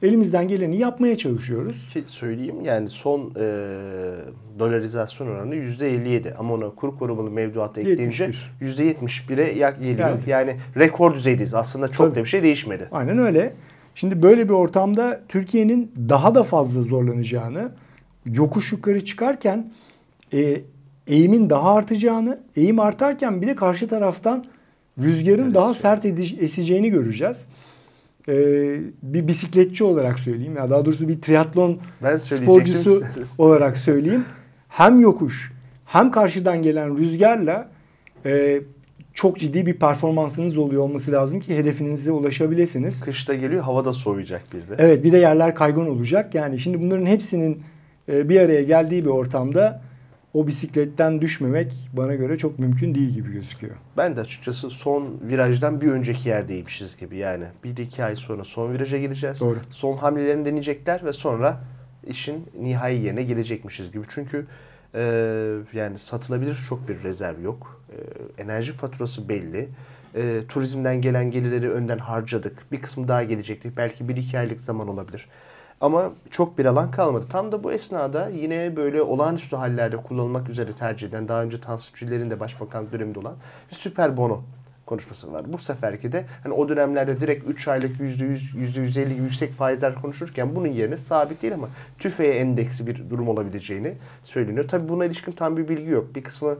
elimizden 0.02 0.48
geleni 0.48 0.78
yapmaya 0.78 1.18
çalışıyoruz. 1.18 1.88
Ki 1.92 2.02
söyleyeyim 2.06 2.56
yani 2.64 2.88
son 2.88 3.20
e, 3.20 3.44
dolarizasyon 4.58 5.26
oranı 5.26 5.54
%57 5.54 6.34
ama 6.34 6.54
ona 6.54 6.70
kur 6.70 6.98
korumalı 6.98 7.30
mevduatta 7.30 7.80
ekleyince 7.80 8.30
%71'e 8.60 9.52
geliyor. 9.52 9.98
Yani, 9.98 10.20
yani 10.26 10.56
rekor 10.78 11.14
düzeydeyiz. 11.14 11.54
Aslında 11.54 11.88
çok 11.88 12.06
Tabii. 12.06 12.16
da 12.16 12.24
bir 12.24 12.28
şey 12.28 12.42
değişmedi. 12.42 12.88
Aynen 12.92 13.18
öyle. 13.18 13.52
Şimdi 13.94 14.22
böyle 14.22 14.48
bir 14.48 14.54
ortamda 14.54 15.20
Türkiye'nin 15.28 15.92
daha 16.08 16.34
da 16.34 16.42
fazla 16.42 16.82
zorlanacağını, 16.82 17.72
yokuş 18.26 18.72
yukarı 18.72 19.04
çıkarken 19.04 19.72
e, 20.32 20.60
eğimin 21.06 21.50
daha 21.50 21.74
artacağını, 21.74 22.40
eğim 22.56 22.80
artarken 22.80 23.42
bir 23.42 23.46
de 23.46 23.54
karşı 23.54 23.88
taraftan 23.88 24.44
rüzgarın 24.98 25.54
daha 25.54 25.74
sert 25.74 26.04
eseceğini 26.04 26.90
göreceğiz. 26.90 27.46
E, 28.28 28.34
bir 29.02 29.28
bisikletçi 29.28 29.84
olarak 29.84 30.18
söyleyeyim 30.18 30.56
ya 30.56 30.70
daha 30.70 30.84
doğrusu 30.84 31.08
bir 31.08 31.20
triatlon 31.20 31.78
ben 32.02 32.16
sporcusu 32.16 33.02
olarak 33.38 33.78
söyleyeyim. 33.78 34.24
Hem 34.68 35.00
yokuş 35.00 35.52
hem 35.86 36.10
karşıdan 36.10 36.62
gelen 36.62 36.98
rüzgarla 36.98 37.68
e, 38.26 38.60
çok 39.14 39.38
ciddi 39.38 39.66
bir 39.66 39.74
performansınız 39.74 40.58
oluyor 40.58 40.82
olması 40.82 41.12
lazım 41.12 41.40
ki 41.40 41.56
hedefinize 41.56 42.10
ulaşabilirsiniz. 42.10 43.00
Kışta 43.00 43.34
geliyor 43.34 43.62
hava 43.62 43.84
da 43.84 43.92
soğuyacak 43.92 44.42
bir 44.52 44.58
de. 44.58 44.82
Evet 44.82 45.04
bir 45.04 45.12
de 45.12 45.18
yerler 45.18 45.54
kaygan 45.54 45.88
olacak. 45.88 46.34
Yani 46.34 46.60
şimdi 46.60 46.82
bunların 46.82 47.06
hepsinin 47.06 47.62
e, 48.08 48.28
bir 48.28 48.40
araya 48.40 48.62
geldiği 48.62 49.04
bir 49.04 49.10
ortamda 49.10 49.82
o 50.34 50.46
bisikletten 50.46 51.20
düşmemek 51.20 51.72
bana 51.92 52.14
göre 52.14 52.38
çok 52.38 52.58
mümkün 52.58 52.94
değil 52.94 53.08
gibi 53.08 53.32
gözüküyor. 53.32 53.74
Ben 53.96 54.16
de 54.16 54.20
açıkçası 54.20 54.70
son 54.70 55.20
virajdan 55.22 55.80
bir 55.80 55.86
önceki 55.86 56.28
yerdeymişiz 56.28 56.96
gibi 56.96 57.16
yani. 57.16 57.44
Bir 57.64 57.76
iki 57.76 58.04
ay 58.04 58.16
sonra 58.16 58.44
son 58.44 58.72
viraja 58.72 58.98
geleceğiz. 58.98 59.40
Doğru. 59.40 59.58
Son 59.70 59.96
hamlelerini 59.96 60.44
deneyecekler 60.44 61.04
ve 61.04 61.12
sonra 61.12 61.60
işin 62.06 62.46
nihai 62.60 63.02
yerine 63.02 63.22
gelecekmişiz 63.22 63.92
gibi. 63.92 64.04
Çünkü 64.08 64.46
e, 64.94 65.02
yani 65.72 65.98
satılabilir 65.98 66.54
çok 66.68 66.88
bir 66.88 67.02
rezerv 67.02 67.42
yok. 67.42 67.80
E, 67.90 67.96
enerji 68.42 68.72
faturası 68.72 69.28
belli. 69.28 69.68
E, 70.14 70.40
turizmden 70.48 71.00
gelen 71.00 71.30
gelirleri 71.30 71.70
önden 71.70 71.98
harcadık. 71.98 72.72
Bir 72.72 72.82
kısmı 72.82 73.08
daha 73.08 73.22
gelecekti. 73.22 73.72
Belki 73.76 74.08
bir 74.08 74.16
iki 74.16 74.38
aylık 74.38 74.60
zaman 74.60 74.88
olabilir. 74.88 75.28
Ama 75.80 76.12
çok 76.30 76.58
bir 76.58 76.64
alan 76.64 76.90
kalmadı. 76.90 77.26
Tam 77.30 77.52
da 77.52 77.64
bu 77.64 77.72
esnada 77.72 78.28
yine 78.28 78.76
böyle 78.76 79.02
olağanüstü 79.02 79.56
hallerde 79.56 79.96
kullanılmak 79.96 80.48
üzere 80.48 80.72
tercih 80.72 81.08
eden, 81.08 81.28
daha 81.28 81.42
önce 81.42 81.60
Tansu 81.60 82.06
de 82.06 82.40
başbakan 82.40 82.92
döneminde 82.92 83.18
olan 83.18 83.34
bir 83.70 83.76
süper 83.76 84.16
bono 84.16 84.42
konuşması 84.86 85.32
var. 85.32 85.52
Bu 85.52 85.58
seferki 85.58 86.12
de 86.12 86.24
hani 86.42 86.54
o 86.54 86.68
dönemlerde 86.68 87.20
direkt 87.20 87.48
3 87.48 87.68
aylık 87.68 88.00
%100, 88.00 88.54
%150 88.54 89.08
gibi 89.08 89.22
yüksek 89.22 89.52
faizler 89.52 89.94
konuşurken 89.94 90.56
bunun 90.56 90.68
yerine 90.68 90.96
sabit 90.96 91.42
değil 91.42 91.54
ama 91.54 91.68
tüfeğe 91.98 92.34
endeksi 92.34 92.86
bir 92.86 93.10
durum 93.10 93.28
olabileceğini 93.28 93.94
söyleniyor. 94.22 94.68
Tabii 94.68 94.88
buna 94.88 95.04
ilişkin 95.04 95.32
tam 95.32 95.56
bir 95.56 95.68
bilgi 95.68 95.90
yok. 95.90 96.14
Bir 96.14 96.22
kısmı 96.22 96.56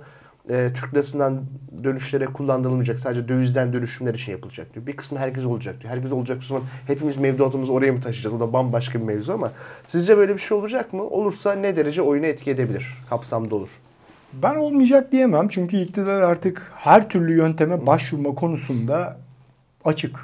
e, 0.50 0.70
Türk 0.74 0.94
lirasından 0.94 1.42
dönüşlere 1.84 2.24
kullandırılmayacak. 2.24 2.98
Sadece 2.98 3.28
dövizden 3.28 3.72
dönüşümler 3.72 4.14
için 4.14 4.32
yapılacak 4.32 4.74
diyor. 4.74 4.87
Bir 4.87 4.96
kısmı 4.96 5.18
herkes 5.18 5.44
olacak 5.44 5.80
diyor. 5.80 5.92
Herkes 5.92 6.12
olacak 6.12 6.38
o 6.42 6.46
zaman 6.46 6.62
hepimiz 6.87 7.16
mevduatımızı 7.16 7.72
oraya 7.72 7.92
mı 7.92 8.00
taşıyacağız? 8.00 8.34
O 8.34 8.40
da 8.40 8.52
bambaşka 8.52 9.00
bir 9.00 9.04
mevzu 9.04 9.32
ama 9.32 9.52
sizce 9.84 10.16
böyle 10.16 10.34
bir 10.34 10.38
şey 10.38 10.56
olacak 10.56 10.92
mı? 10.92 11.02
Olursa 11.02 11.52
ne 11.52 11.76
derece 11.76 12.02
oyunu 12.02 12.26
etki 12.26 12.50
edebilir? 12.50 12.94
Kapsamda 13.10 13.54
olur. 13.54 13.70
Ben 14.42 14.54
olmayacak 14.54 15.12
diyemem. 15.12 15.48
Çünkü 15.48 15.76
iktidar 15.76 16.22
artık 16.22 16.72
her 16.74 17.08
türlü 17.08 17.36
yönteme 17.36 17.86
başvurma 17.86 18.34
konusunda 18.34 19.16
açık. 19.84 20.16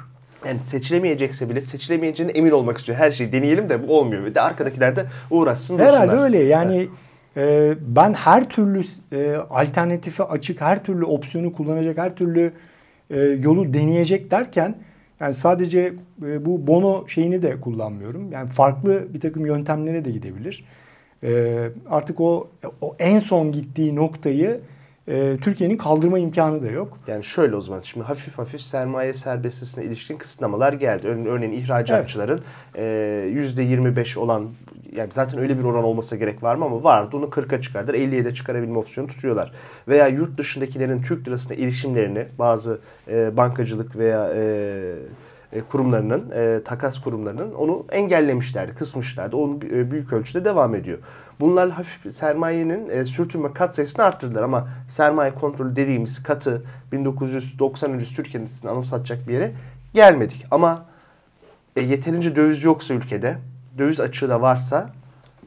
Yani 0.47 0.59
seçilemeyecekse 0.59 1.49
bile 1.49 1.61
seçilemeyeceğine 1.61 2.31
emin 2.31 2.51
olmak 2.51 2.77
istiyor. 2.77 2.97
Her 2.97 3.11
şeyi 3.11 3.31
deneyelim 3.31 3.69
de 3.69 3.87
bu 3.87 3.99
olmuyor. 3.99 4.23
Ve 4.23 4.35
de 4.35 4.41
arkadakiler 4.41 4.95
de 4.95 5.05
uğraşsın 5.29 5.79
Herhalde 5.79 6.11
öyle. 6.11 6.39
Yani 6.39 6.87
evet. 7.35 7.71
e, 7.71 7.95
ben 7.95 8.13
her 8.13 8.49
türlü 8.49 8.81
e, 9.11 9.35
alternatife 9.35 10.23
açık, 10.23 10.61
her 10.61 10.83
türlü 10.83 11.05
opsiyonu 11.05 11.53
kullanacak, 11.53 11.97
her 11.97 12.15
türlü 12.15 12.53
e, 13.09 13.19
yolu 13.19 13.73
deneyecek 13.73 14.31
derken 14.31 14.75
yani 15.19 15.33
sadece 15.33 15.93
e, 16.25 16.45
bu 16.45 16.67
bono 16.67 17.07
şeyini 17.07 17.41
de 17.41 17.61
kullanmıyorum. 17.61 18.31
Yani 18.31 18.49
farklı 18.49 19.13
bir 19.13 19.19
takım 19.19 19.45
yöntemlere 19.45 20.05
de 20.05 20.11
gidebilir. 20.11 20.65
E, 21.23 21.69
artık 21.89 22.21
o 22.21 22.49
o 22.81 22.95
en 22.99 23.19
son 23.19 23.51
gittiği 23.51 23.95
noktayı 23.95 24.61
e, 25.07 25.37
Türkiye'nin 25.41 25.77
kaldırma 25.77 26.19
imkanı 26.19 26.63
da 26.63 26.71
yok. 26.71 26.97
Yani 27.07 27.23
şöyle 27.23 27.55
o 27.55 27.61
zaman 27.61 27.81
şimdi 27.81 28.05
hafif 28.05 28.37
hafif 28.37 28.61
sermaye 28.61 29.13
serbestlisine 29.13 29.85
ilişkin 29.85 30.17
kısıtlamalar 30.17 30.73
geldi. 30.73 31.07
Örneğin 31.07 31.51
ihracatçıların 31.51 32.41
evet. 32.75 33.57
e, 33.57 33.61
%25 33.63 34.19
olan 34.19 34.49
yani 34.95 35.09
zaten 35.13 35.39
öyle 35.39 35.59
bir 35.59 35.63
oran 35.63 35.83
olmasa 35.83 36.15
gerek 36.15 36.43
var 36.43 36.55
mı 36.55 36.65
ama 36.65 36.83
vardı 36.83 37.17
onu 37.17 37.25
40'a 37.25 37.61
çıkardır 37.61 37.93
50'ye 37.93 38.25
de 38.25 38.33
çıkarabilme 38.33 38.77
opsiyonu 38.77 39.09
tutuyorlar. 39.09 39.51
Veya 39.87 40.07
yurt 40.07 40.37
dışındakilerin 40.37 41.01
Türk 41.01 41.27
lirasına 41.27 41.57
erişimlerini 41.57 42.25
bazı 42.39 42.79
e, 43.07 43.37
bankacılık 43.37 43.95
veya 43.95 44.33
e, 44.35 44.93
e, 45.53 45.61
kurumlarının, 45.61 46.31
e, 46.35 46.63
takas 46.65 47.01
kurumlarının 47.01 47.53
onu 47.53 47.85
engellemişlerdi, 47.91 48.75
kısmışlardı. 48.75 49.35
Onun 49.35 49.57
e, 49.57 49.91
büyük 49.91 50.13
ölçüde 50.13 50.45
devam 50.45 50.75
ediyor. 50.75 50.97
Bunlarla 51.39 51.77
hafif 51.77 52.13
sermayenin 52.13 52.89
e, 52.89 53.05
sürtünme 53.05 53.53
kat 53.53 53.75
sayısını 53.75 54.05
arttırdılar 54.05 54.43
ama 54.43 54.67
sermaye 54.89 55.33
kontrolü 55.35 55.75
dediğimiz 55.75 56.23
katı 56.23 56.63
1990 56.91 57.91
öncesi 57.91 58.15
Türkiye'nin 58.15 58.49
anımsatacak 58.67 59.27
bir 59.27 59.33
yere 59.33 59.51
gelmedik. 59.93 60.45
Ama 60.51 60.85
yeterince 61.75 62.35
döviz 62.35 62.63
yoksa 62.63 62.93
ülkede, 62.93 63.37
döviz 63.77 63.99
açığı 63.99 64.29
da 64.29 64.41
varsa 64.41 64.89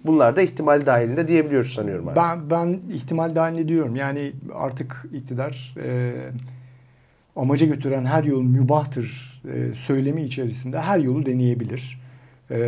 bunlar 0.05 0.37
da 0.37 0.43
ihtimal 0.43 0.87
dahilinde 0.87 1.29
diyebiliyoruz 1.29 1.75
sanıyorum. 1.75 2.09
Artık. 2.09 2.23
Ben 2.23 2.51
ben 2.51 2.81
ihtimal 2.95 3.35
dahilinde 3.35 3.69
diyorum. 3.69 3.97
Yani 3.97 4.33
artık 4.55 5.07
iktidar 5.13 5.75
e, 5.83 6.13
amaca 7.37 7.67
götüren 7.67 8.05
her 8.05 8.25
yol 8.25 8.43
mübahtır 8.43 9.41
e, 9.55 9.75
söylemi 9.75 10.23
içerisinde 10.23 10.81
her 10.81 10.99
yolu 10.99 11.27
deneyebilir. 11.27 12.01
E, 12.51 12.59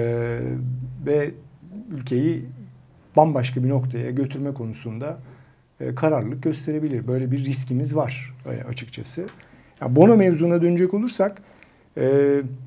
ve 1.06 1.30
ülkeyi 1.90 2.44
bambaşka 3.16 3.64
bir 3.64 3.68
noktaya 3.68 4.10
götürme 4.10 4.54
konusunda 4.54 5.18
e, 5.80 5.94
kararlılık 5.94 6.42
gösterebilir. 6.42 7.06
Böyle 7.06 7.30
bir 7.30 7.44
riskimiz 7.44 7.96
var 7.96 8.34
e, 8.46 8.62
açıkçası. 8.68 9.26
Yani 9.80 9.96
Bono 9.96 10.16
mevzuna 10.16 10.62
dönecek 10.62 10.94
olursak 10.94 11.42
e, 11.96 12.04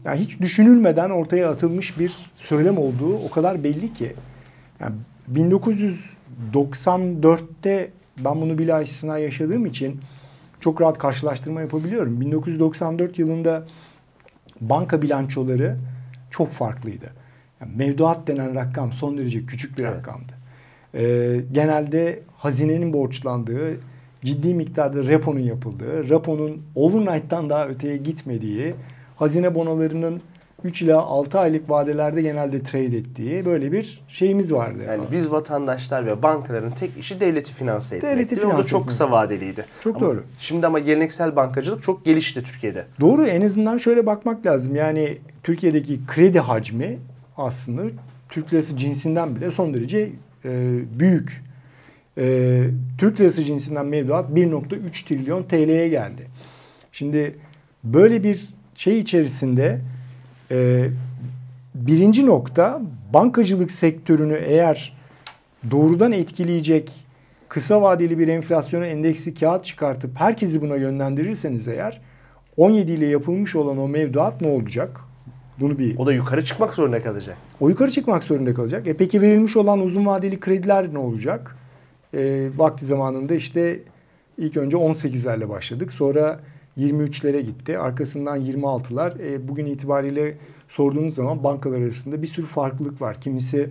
yani 0.06 0.20
hiç 0.20 0.40
düşünülmeden 0.40 1.10
ortaya 1.10 1.50
atılmış 1.50 2.00
bir 2.00 2.16
söylem 2.34 2.78
olduğu 2.78 3.16
o 3.16 3.30
kadar 3.30 3.64
belli 3.64 3.94
ki. 3.94 4.14
Yani 4.80 4.96
1994'te 5.34 7.92
ben 8.26 8.42
bunu 8.42 8.58
bilhassa 8.58 9.18
yaşadığım 9.18 9.66
için 9.66 10.00
çok 10.60 10.82
rahat 10.82 10.98
karşılaştırma 10.98 11.62
yapabiliyorum. 11.62 12.22
1994 12.22 13.20
yılında 13.20 13.66
banka 14.62 15.02
bilançoları 15.02 15.78
çok 16.32 16.52
farklıydı. 16.52 17.06
Yani 17.62 17.76
mevduat 17.76 18.28
denen 18.28 18.56
rakam 18.56 18.94
son 18.94 19.18
derece 19.18 19.46
küçük 19.46 19.78
bir 19.78 19.84
evet. 19.84 19.98
rakamdı. 19.98 20.34
Ee, 20.94 21.42
genelde 21.52 22.20
hazinenin 22.38 22.94
borçlandığı, 22.94 23.78
ciddi 24.24 24.54
miktarda 24.54 25.04
reponun 25.04 25.40
yapıldığı, 25.40 26.10
reponun 26.10 26.62
overnight'tan 26.76 27.50
daha 27.50 27.68
öteye 27.68 27.98
gitmediği, 27.98 28.76
hazine 29.16 29.56
bonolarının 29.56 30.22
3 30.66 30.82
ila 30.82 31.02
6 31.02 31.40
aylık 31.40 31.70
vadelerde 31.70 32.22
genelde 32.22 32.64
trade 32.64 32.98
ettiği 32.98 33.46
böyle 33.46 33.72
bir 33.72 34.02
şeyimiz 34.08 34.54
vardı. 34.54 34.84
Yani 34.88 35.04
biz 35.12 35.32
vatandaşlar 35.32 36.06
ve 36.06 36.22
bankaların 36.24 36.72
tek 36.72 36.98
işi 36.98 37.20
devleti 37.20 37.54
finanse 37.54 37.96
etmek. 37.96 38.12
Devleti 38.12 38.36
finanse 38.36 38.56
o 38.56 38.58
da 38.58 38.64
çok 38.64 38.88
kısa 38.88 39.12
vadeliydi. 39.12 39.66
Çok 39.84 39.98
ama 39.98 40.06
doğru. 40.06 40.24
Şimdi 40.38 40.68
ama 40.68 40.80
geleneksel 40.80 41.36
bankacılık 41.36 41.84
çok 41.84 42.06
gelişti 42.06 42.44
Türkiye'de. 42.44 42.86
Doğru 43.00 43.28
en 43.28 43.42
azından 43.42 43.78
şöyle 43.78 44.06
bakmak 44.06 44.46
lazım. 44.46 44.76
Yani 44.76 45.18
Türkiye'deki 45.44 46.00
kredi 46.08 46.40
hacmi 46.40 47.00
aslında 47.38 47.82
Türk 48.30 48.54
lirası 48.54 48.78
cinsinden 48.78 49.36
bile 49.36 49.52
son 49.52 49.74
derece 49.74 50.12
e, 50.46 50.80
büyük. 51.00 51.44
E, 52.18 52.64
Türk 52.98 53.20
lirası 53.20 53.44
cinsinden 53.44 53.86
mevduat 53.86 54.30
1.3 54.30 55.08
trilyon 55.08 55.44
TL'ye 55.44 55.88
geldi. 55.88 56.28
Şimdi 56.92 57.36
böyle 57.84 58.24
bir 58.24 58.48
şey 58.76 59.00
içerisinde 59.00 59.82
ee, 60.52 60.90
birinci 61.76 62.26
nokta 62.26 62.82
bankacılık 63.14 63.72
sektörünü 63.72 64.36
eğer 64.36 64.98
doğrudan 65.72 66.12
etkileyecek 66.12 66.92
kısa 67.50 67.82
vadeli 67.82 68.20
bir 68.20 68.28
enflasyona 68.28 68.86
endeksi 68.86 69.34
kağıt 69.34 69.66
çıkartıp 69.66 70.12
herkesi 70.16 70.62
buna 70.62 70.76
yönlendirirseniz 70.76 71.68
eğer 71.68 72.02
17 72.58 72.92
ile 72.92 73.06
yapılmış 73.06 73.56
olan 73.56 73.78
o 73.78 73.88
mevduat 73.88 74.42
ne 74.42 74.48
olacak? 74.48 75.00
Bunu 75.60 75.78
bir 75.78 75.98
O 75.98 76.06
da 76.06 76.14
yukarı 76.14 76.44
çıkmak 76.44 76.74
zorunda 76.74 77.02
kalacak. 77.02 77.38
O 77.60 77.70
yukarı 77.70 77.92
çıkmak 77.92 78.24
zorunda 78.24 78.54
kalacak. 78.54 78.88
E 78.88 78.98
peki 78.98 79.22
verilmiş 79.22 79.58
olan 79.58 79.80
uzun 79.80 80.06
vadeli 80.06 80.40
krediler 80.40 80.94
ne 80.94 80.98
olacak? 80.98 81.56
E, 82.14 82.50
vakti 82.58 82.86
zamanında 82.86 83.36
işte 83.36 83.80
ilk 84.38 84.58
önce 84.58 84.78
18'lerle 84.78 85.50
başladık. 85.50 85.94
Sonra 85.94 86.40
23'lere 86.80 87.42
gitti. 87.42 87.80
Arkasından 87.80 88.42
26'lar. 88.42 89.22
E, 89.24 89.48
bugün 89.48 89.66
itibariyle 89.66 90.38
sorduğunuz 90.70 91.16
zaman 91.16 91.44
bankalar 91.44 91.82
arasında 91.82 92.22
bir 92.22 92.28
sürü 92.28 92.46
farklılık 92.46 93.02
var. 93.02 93.22
Kimisi 93.22 93.70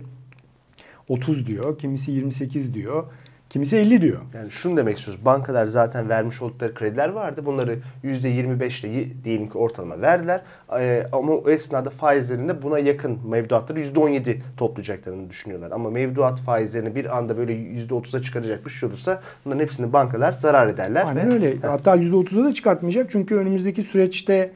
30 1.07 1.47
diyor, 1.47 1.77
kimisi 1.77 2.11
28 2.11 2.73
diyor. 2.73 3.03
Kimisi 3.49 3.77
50 3.77 4.01
diyor. 4.01 4.21
Yani 4.33 4.51
şunu 4.51 4.77
demek 4.77 4.97
istiyoruz. 4.97 5.25
Bankalar 5.25 5.65
zaten 5.65 6.09
vermiş 6.09 6.41
oldukları 6.41 6.73
krediler 6.73 7.09
vardı. 7.09 7.45
Bunları 7.45 7.79
%25 8.03 8.87
ile 8.87 9.23
diyelim 9.23 9.49
ki 9.49 9.57
ortalama 9.57 10.01
verdiler. 10.01 10.41
Ee, 10.79 11.07
ama 11.11 11.33
o 11.33 11.49
esnada 11.49 11.89
faizlerinde 11.89 12.61
buna 12.61 12.79
yakın 12.79 13.19
mevduatları 13.29 13.81
%17 13.81 14.37
toplayacaklarını 14.57 15.29
düşünüyorlar. 15.29 15.71
Ama 15.71 15.89
mevduat 15.89 16.39
faizlerini 16.39 16.95
bir 16.95 17.17
anda 17.17 17.37
böyle 17.37 17.53
%30'a 17.53 18.21
çıkaracak 18.21 18.65
bir 18.65 18.69
şey 18.69 18.89
olursa 18.89 19.21
bunların 19.45 19.61
hepsini 19.61 19.93
bankalar 19.93 20.31
zarar 20.31 20.67
ederler. 20.67 21.05
Aynen 21.07 21.29
ve, 21.29 21.33
öyle. 21.33 21.55
Hatta 21.61 21.95
%30'a 21.95 22.45
da 22.45 22.53
çıkartmayacak. 22.53 23.11
Çünkü 23.11 23.35
önümüzdeki 23.35 23.83
süreçte 23.83 24.51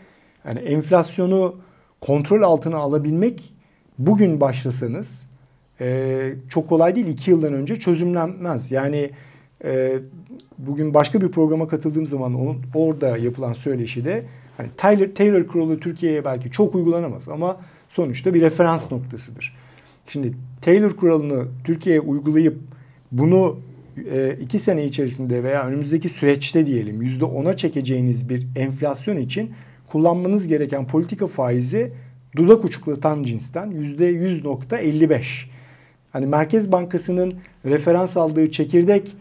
yani 0.45 0.60
enflasyonu 0.60 1.56
kontrol 2.01 2.41
altına 2.41 2.77
alabilmek 2.77 3.53
bugün 3.97 4.41
başlasanız 4.41 5.33
e, 5.81 6.33
çok 6.49 6.69
kolay 6.69 6.95
değil. 6.95 7.07
iki 7.07 7.31
yıldan 7.31 7.53
önce 7.53 7.75
çözümlenmez. 7.75 8.71
Yani 8.71 9.09
e, 9.63 9.99
bugün 10.57 10.93
başka 10.93 11.21
bir 11.21 11.27
programa 11.27 11.67
katıldığım 11.67 12.07
zaman 12.07 12.33
onun, 12.33 12.57
orada 12.75 13.17
yapılan 13.17 13.53
söyleşide 13.53 14.23
hani 14.57 14.69
Taylor, 14.77 15.15
Taylor 15.15 15.47
kuralı 15.47 15.79
Türkiye'ye 15.79 16.25
belki 16.25 16.51
çok 16.51 16.75
uygulanamaz 16.75 17.29
ama 17.29 17.57
sonuçta 17.89 18.33
bir 18.33 18.41
referans 18.41 18.91
noktasıdır. 18.91 19.55
Şimdi 20.07 20.33
Taylor 20.62 20.91
kuralını 20.91 21.45
Türkiye'ye 21.63 22.01
uygulayıp 22.01 22.57
bunu 23.12 23.59
e, 24.12 24.38
iki 24.41 24.59
sene 24.59 24.86
içerisinde 24.86 25.43
veya 25.43 25.67
önümüzdeki 25.67 26.09
süreçte 26.09 26.65
diyelim 26.65 27.01
yüzde 27.01 27.25
ona 27.25 27.57
çekeceğiniz 27.57 28.29
bir 28.29 28.47
enflasyon 28.55 29.17
için 29.17 29.51
kullanmanız 29.88 30.47
gereken 30.47 30.88
politika 30.88 31.27
faizi 31.27 31.91
dudak 32.36 32.65
uçuklatan 32.65 33.23
cinsten 33.23 33.71
yüzde 33.71 34.12
100.55. 34.12 35.52
Hani 36.13 36.26
Merkez 36.26 36.71
Bankası'nın 36.71 37.34
referans 37.65 38.17
aldığı 38.17 38.52
çekirdek 38.52 39.15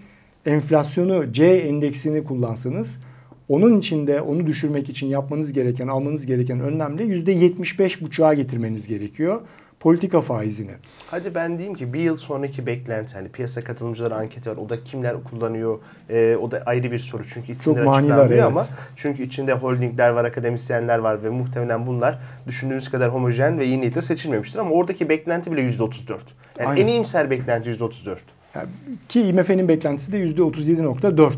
enflasyonu 0.47 1.33
C 1.33 1.45
endeksini 1.47 2.25
kullansanız 2.25 3.01
onun 3.49 3.79
içinde 3.79 4.21
onu 4.21 4.47
düşürmek 4.47 4.89
için 4.89 5.07
yapmanız 5.07 5.53
gereken, 5.53 5.89
almanız 5.89 6.27
gereken 6.27 6.61
önlemle 6.61 7.05
%75,5'a 7.05 8.35
getirmeniz 8.35 8.87
gerekiyor 8.87 9.41
politika 9.83 10.21
faizini. 10.21 10.71
Hadi 11.11 11.35
ben 11.35 11.59
diyeyim 11.59 11.75
ki 11.75 11.93
bir 11.93 12.01
yıl 12.01 12.17
sonraki 12.17 12.67
beklenti 12.67 13.15
hani 13.15 13.29
piyasa 13.29 13.65
katılımcıları 13.65 14.15
anketi 14.15 14.51
var. 14.51 14.57
O 14.57 14.69
da 14.69 14.85
kimler 14.85 15.25
kullanıyor? 15.25 15.79
E, 16.11 16.37
o 16.37 16.51
da 16.51 16.63
ayrı 16.67 16.93
bir 16.93 16.99
soru. 16.99 17.23
Çünkü 17.29 17.53
isimler 17.53 17.85
Çok 17.85 17.95
açıklanmıyor 17.95 18.31
evet. 18.31 18.45
ama 18.45 18.67
çünkü 18.97 19.23
içinde 19.23 19.53
holdingler 19.53 20.11
var, 20.11 20.25
akademisyenler 20.25 20.99
var 20.99 21.23
ve 21.23 21.29
muhtemelen 21.29 21.87
bunlar 21.87 22.19
düşündüğünüz 22.47 22.91
kadar 22.91 23.13
homojen 23.13 23.59
ve 23.59 23.67
iyi 23.67 23.81
niyetle 23.81 24.01
seçilmemiştir 24.01 24.59
ama 24.59 24.71
oradaki 24.71 25.09
beklenti 25.09 25.53
bile 25.53 25.61
%34. 25.61 26.11
Yani 26.59 26.69
Aynen. 26.69 26.83
en 26.83 26.87
iyimser 26.87 27.31
beklenti 27.31 27.71
%34. 27.71 28.17
Yani 28.55 28.69
ki 29.09 29.21
IMF'nin 29.21 29.69
beklentisi 29.69 30.13
de 30.13 30.19
%37.4. 30.19 31.33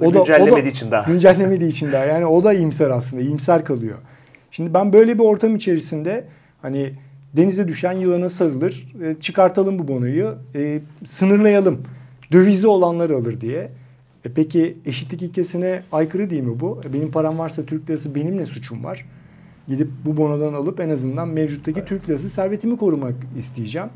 Ve 0.00 0.08
güncellemediği 0.08 0.72
için 0.72 0.90
daha. 0.90 1.12
Güncellemediği 1.12 1.70
için 1.70 1.92
daha. 1.92 2.04
Yani 2.04 2.26
o 2.26 2.44
da 2.44 2.52
iyimser 2.52 2.90
aslında. 2.90 3.22
iyimser 3.22 3.64
kalıyor. 3.64 3.98
Şimdi 4.50 4.74
ben 4.74 4.92
böyle 4.92 5.18
bir 5.18 5.24
ortam 5.24 5.56
içerisinde 5.56 6.24
hani 6.62 6.92
denize 7.36 7.68
düşen 7.68 7.92
yılana 7.92 8.30
sarılır. 8.30 8.94
E, 9.02 9.16
çıkartalım 9.20 9.78
bu 9.78 9.88
bonoyu. 9.88 10.34
E, 10.54 10.80
sınırlayalım. 11.04 11.82
Dövizi 12.32 12.66
olanlar 12.66 13.10
alır 13.10 13.40
diye. 13.40 13.70
E, 14.24 14.32
peki 14.34 14.76
eşitlik 14.86 15.22
ilkesine 15.22 15.82
aykırı 15.92 16.30
değil 16.30 16.42
mi 16.42 16.60
bu? 16.60 16.80
E, 16.88 16.92
benim 16.92 17.10
param 17.10 17.38
varsa 17.38 17.64
Türk 17.64 17.90
lirası 17.90 18.14
benim 18.14 18.36
ne 18.36 18.46
suçum 18.46 18.84
var? 18.84 19.06
Gidip 19.68 19.88
bu 20.04 20.16
bonodan 20.16 20.54
alıp 20.54 20.80
en 20.80 20.90
azından 20.90 21.28
mevcuttaki 21.28 21.78
evet. 21.78 21.88
Türk 21.88 22.08
lirası 22.08 22.28
servetimi 22.28 22.76
korumak 22.76 23.14
isteyeceğim. 23.38 23.88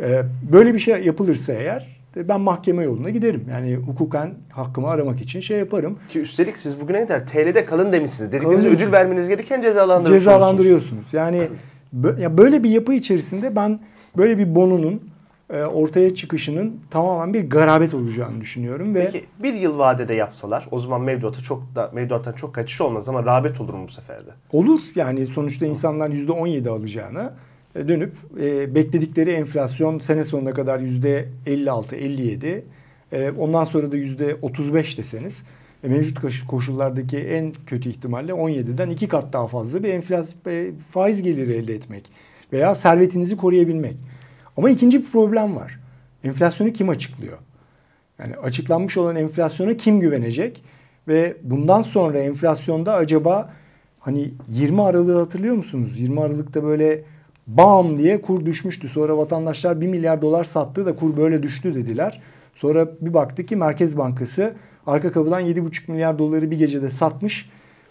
E, 0.00 0.22
böyle 0.52 0.74
bir 0.74 0.78
şey 0.78 1.04
yapılırsa 1.04 1.52
eğer 1.52 1.96
e, 2.16 2.28
ben 2.28 2.40
mahkeme 2.40 2.84
yoluna 2.84 3.10
giderim. 3.10 3.44
Yani 3.50 3.76
hukuken 3.76 4.34
hakkımı 4.50 4.88
aramak 4.88 5.20
için 5.20 5.40
şey 5.40 5.58
yaparım. 5.58 5.98
Ki 6.08 6.20
üstelik 6.20 6.58
siz 6.58 6.80
bugüne 6.80 7.06
kadar 7.06 7.26
TL'de 7.26 7.64
kalın 7.64 7.92
demişsiniz. 7.92 8.32
Dedikleriniz 8.32 8.64
ödül 8.64 8.92
vermeniz 8.92 9.28
gereken 9.28 9.62
cezalandırıyorsunuz. 9.62 10.24
Cezalandırıyorsunuz. 10.24 11.06
Yani 11.12 11.48
ya 12.18 12.38
böyle 12.38 12.62
bir 12.62 12.70
yapı 12.70 12.94
içerisinde 12.94 13.56
ben 13.56 13.80
böyle 14.16 14.38
bir 14.38 14.54
bonunun 14.54 15.02
e, 15.50 15.62
ortaya 15.62 16.14
çıkışının 16.14 16.80
tamamen 16.90 17.34
bir 17.34 17.50
garabet 17.50 17.94
olacağını 17.94 18.40
düşünüyorum 18.40 18.94
ve 18.94 19.10
Peki 19.12 19.24
bir 19.42 19.54
yıl 19.54 19.78
vadede 19.78 20.14
yapsalar 20.14 20.68
o 20.70 20.78
zaman 20.78 21.00
mevduata 21.00 21.40
çok 21.40 21.74
da 21.74 21.90
mevduattan 21.94 22.32
çok 22.32 22.54
kaçış 22.54 22.80
olmaz 22.80 23.08
ama 23.08 23.24
rağbet 23.24 23.60
olur 23.60 23.74
mu 23.74 23.84
bu 23.88 23.92
sefer 23.92 24.20
de? 24.20 24.30
Olur. 24.52 24.80
Yani 24.94 25.26
sonuçta 25.26 25.66
insanlar 25.66 26.10
%17 26.10 26.68
alacağına 26.68 27.34
e, 27.74 27.88
dönüp 27.88 28.12
e, 28.40 28.74
bekledikleri 28.74 29.30
enflasyon 29.30 29.98
sene 29.98 30.24
sonuna 30.24 30.54
kadar 30.54 30.80
%56 30.80 31.94
57 31.96 32.64
e, 33.12 33.30
ondan 33.30 33.64
sonra 33.64 33.92
da 33.92 33.96
%35 33.96 34.96
deseniz 34.96 35.44
mevcut 35.82 36.46
koşullardaki 36.48 37.18
en 37.18 37.52
kötü 37.66 37.88
ihtimalle 37.88 38.32
17'den 38.32 38.90
iki 38.90 39.08
kat 39.08 39.32
daha 39.32 39.46
fazla 39.46 39.82
bir 39.82 39.88
enflasyon 39.88 40.40
e, 40.46 40.70
faiz 40.90 41.22
geliri 41.22 41.52
elde 41.52 41.74
etmek 41.74 42.10
veya 42.52 42.74
servetinizi 42.74 43.36
koruyabilmek. 43.36 43.96
Ama 44.56 44.70
ikinci 44.70 45.00
bir 45.00 45.10
problem 45.10 45.56
var. 45.56 45.78
Enflasyonu 46.24 46.72
kim 46.72 46.88
açıklıyor? 46.88 47.38
Yani 48.18 48.36
açıklanmış 48.36 48.96
olan 48.96 49.16
enflasyona 49.16 49.76
kim 49.76 50.00
güvenecek? 50.00 50.62
Ve 51.08 51.36
bundan 51.42 51.80
sonra 51.80 52.18
enflasyonda 52.18 52.94
acaba 52.94 53.52
hani 54.00 54.30
20 54.48 54.82
Aralık'ı 54.82 55.18
hatırlıyor 55.18 55.54
musunuz? 55.54 56.00
20 56.00 56.20
Aralık'ta 56.20 56.64
böyle 56.64 57.04
bam 57.46 57.98
diye 57.98 58.20
kur 58.20 58.46
düşmüştü. 58.46 58.88
Sonra 58.88 59.18
vatandaşlar 59.18 59.80
1 59.80 59.86
milyar 59.86 60.22
dolar 60.22 60.44
sattı 60.44 60.86
da 60.86 60.96
kur 60.96 61.16
böyle 61.16 61.42
düştü 61.42 61.74
dediler. 61.74 62.22
Sonra 62.54 62.88
bir 63.00 63.14
baktı 63.14 63.46
ki 63.46 63.56
Merkez 63.56 63.98
Bankası 63.98 64.54
arka 64.86 65.12
kapıdan 65.12 65.42
7,5 65.42 65.90
milyar 65.92 66.18
doları 66.18 66.50
bir 66.50 66.58
gecede 66.58 66.90
satmış. 66.90 67.50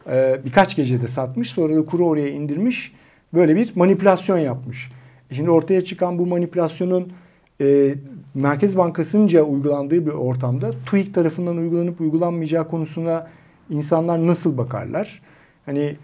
E, 0.10 0.39
birkaç 0.45 0.75
gecede 0.75 1.08
satmış. 1.08 1.49
Sonra 1.49 1.75
da 1.75 1.86
kuru 1.86 2.08
oraya 2.08 2.29
indirmiş. 2.29 2.93
Böyle 3.34 3.55
bir 3.55 3.71
manipülasyon 3.75 4.38
yapmış. 4.38 4.91
E 5.31 5.36
şimdi 5.36 5.49
ortaya 5.49 5.84
çıkan 5.84 6.19
bu 6.19 6.25
manipülasyonun 6.25 7.13
e, 7.62 7.95
Merkez 8.34 8.77
Bankası'nca 8.77 9.43
uygulandığı 9.43 10.05
bir 10.05 10.12
ortamda 10.12 10.71
TÜİK 10.86 11.13
tarafından 11.13 11.58
uygulanıp 11.58 12.01
uygulanmayacağı 12.01 12.67
konusuna 12.67 13.27
insanlar 13.69 14.27
nasıl 14.27 14.58
bakarlar? 14.58 15.21
Hani 15.65 15.95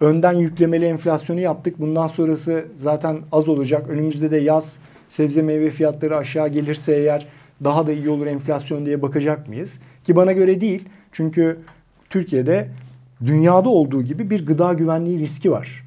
önden 0.00 0.32
yüklemeli 0.32 0.84
enflasyonu 0.84 1.40
yaptık. 1.40 1.80
Bundan 1.80 2.06
sonrası 2.06 2.64
zaten 2.76 3.18
az 3.32 3.48
olacak. 3.48 3.88
Önümüzde 3.88 4.30
de 4.30 4.36
yaz 4.36 4.78
sebze 5.08 5.42
meyve 5.42 5.70
fiyatları 5.70 6.16
aşağı 6.16 6.48
gelirse 6.48 6.96
eğer 6.96 7.26
daha 7.64 7.86
da 7.86 7.92
iyi 7.92 8.10
olur 8.10 8.26
enflasyon 8.26 8.86
diye 8.86 9.02
bakacak 9.02 9.48
mıyız? 9.48 9.78
Ki 10.04 10.16
bana 10.16 10.32
göre 10.32 10.60
değil. 10.60 10.88
Çünkü 11.12 11.58
Türkiye'de 12.10 12.68
dünyada 13.26 13.68
olduğu 13.68 14.02
gibi 14.02 14.30
bir 14.30 14.46
gıda 14.46 14.72
güvenliği 14.72 15.18
riski 15.18 15.50
var. 15.50 15.84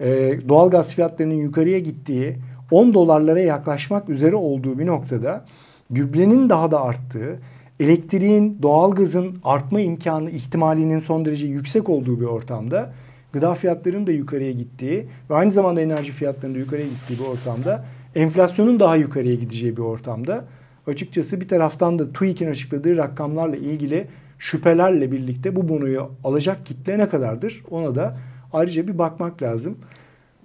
Ee, 0.00 0.38
doğal 0.48 0.70
gaz 0.70 0.94
fiyatlarının 0.94 1.34
yukarıya 1.34 1.78
gittiği 1.78 2.36
10 2.70 2.94
dolarlara 2.94 3.40
yaklaşmak 3.40 4.08
üzere 4.08 4.36
olduğu 4.36 4.78
bir 4.78 4.86
noktada 4.86 5.44
gübrenin 5.90 6.48
daha 6.48 6.70
da 6.70 6.82
arttığı, 6.82 7.38
elektriğin, 7.80 8.58
doğalgazın 8.62 9.38
artma 9.44 9.80
imkanı 9.80 10.30
ihtimalinin 10.30 11.00
son 11.00 11.24
derece 11.24 11.46
yüksek 11.46 11.88
olduğu 11.88 12.20
bir 12.20 12.26
ortamda 12.26 12.92
gıda 13.32 13.54
fiyatlarının 13.54 14.06
da 14.06 14.12
yukarıya 14.12 14.52
gittiği 14.52 15.06
ve 15.30 15.34
aynı 15.34 15.50
zamanda 15.50 15.80
enerji 15.80 16.12
fiyatlarının 16.12 16.54
da 16.54 16.58
yukarıya 16.58 16.86
gittiği 16.86 17.24
bir 17.24 17.28
ortamda 17.28 17.84
enflasyonun 18.14 18.80
daha 18.80 18.96
yukarıya 18.96 19.34
gideceği 19.34 19.76
bir 19.76 19.82
ortamda 19.82 20.44
açıkçası 20.86 21.40
bir 21.40 21.48
taraftan 21.48 21.98
da 21.98 22.12
TÜİK'in 22.12 22.50
açıkladığı 22.50 22.96
rakamlarla 22.96 23.56
ilgili 23.56 24.06
şüphelerle 24.38 25.12
birlikte 25.12 25.56
bu 25.56 25.68
bonoyu 25.68 26.10
alacak 26.24 26.66
kitle 26.66 26.98
ne 26.98 27.08
kadardır? 27.08 27.62
Ona 27.70 27.94
da 27.94 28.16
ayrıca 28.52 28.88
bir 28.88 28.98
bakmak 28.98 29.42
lazım. 29.42 29.78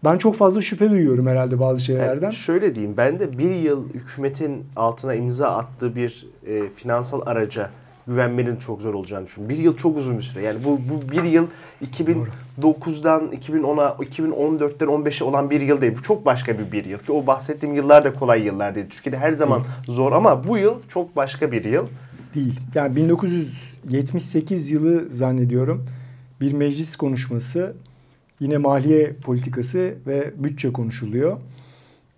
Ben 0.04 0.18
çok 0.18 0.36
fazla 0.36 0.62
şüphe 0.62 0.90
duyuyorum 0.90 1.28
herhalde 1.28 1.60
bazı 1.60 1.82
şeylerden. 1.82 2.22
Yani 2.22 2.34
şöyle 2.34 2.76
diyeyim 2.76 2.98
ben 2.98 3.20
de 3.20 3.38
bir 3.38 3.56
yıl 3.56 3.90
hükümetin 3.94 4.66
altına 4.76 5.14
imza 5.14 5.48
attığı 5.48 5.96
bir 5.96 6.28
e, 6.48 6.70
finansal 6.70 7.22
araca 7.26 7.70
güvenmenin 8.08 8.56
çok 8.56 8.82
zor 8.82 8.94
olacağını 8.94 9.26
düşünüyorum. 9.26 9.58
Bir 9.58 9.64
yıl 9.64 9.78
çok 9.78 9.98
uzun 9.98 10.18
bir 10.18 10.24
süre. 10.24 10.42
Yani 10.42 10.64
bu, 10.64 10.80
bu 10.90 11.12
bir 11.12 11.24
yıl 11.24 11.48
2009'dan 11.86 13.32
2010'a, 13.32 13.90
2014'ten 13.90 14.88
15'e 14.88 15.24
olan 15.24 15.50
bir 15.50 15.62
yıl 15.62 15.82
değil. 15.82 15.94
Bu 15.98 16.02
çok 16.02 16.26
başka 16.26 16.60
bir 16.60 16.72
bir 16.72 16.86
yıl. 16.86 17.00
Ki 17.00 17.12
o 17.12 17.28
bahsettiğim 17.28 17.76
yıllar 17.76 18.04
da 18.04 18.16
kolay 18.16 18.46
yıllar 18.46 18.76
değil. 18.76 18.90
Türkiye'de 18.90 19.18
her 19.18 19.32
zaman 19.32 19.64
zor 19.88 20.12
ama 20.12 20.48
bu 20.48 20.58
yıl 20.58 20.76
çok 20.90 21.16
başka 21.16 21.52
bir 21.52 21.66
yıl. 21.66 21.88
Değil. 22.36 22.60
Yani 22.76 22.96
1978 22.96 24.70
yılı 24.72 25.10
zannediyorum 25.10 25.86
bir 26.42 26.54
meclis 26.54 26.96
konuşması 26.96 27.74
yine 28.40 28.58
maliye 28.58 29.14
politikası 29.14 29.96
ve 30.08 30.34
bütçe 30.36 30.74
konuşuluyor. 30.74 31.38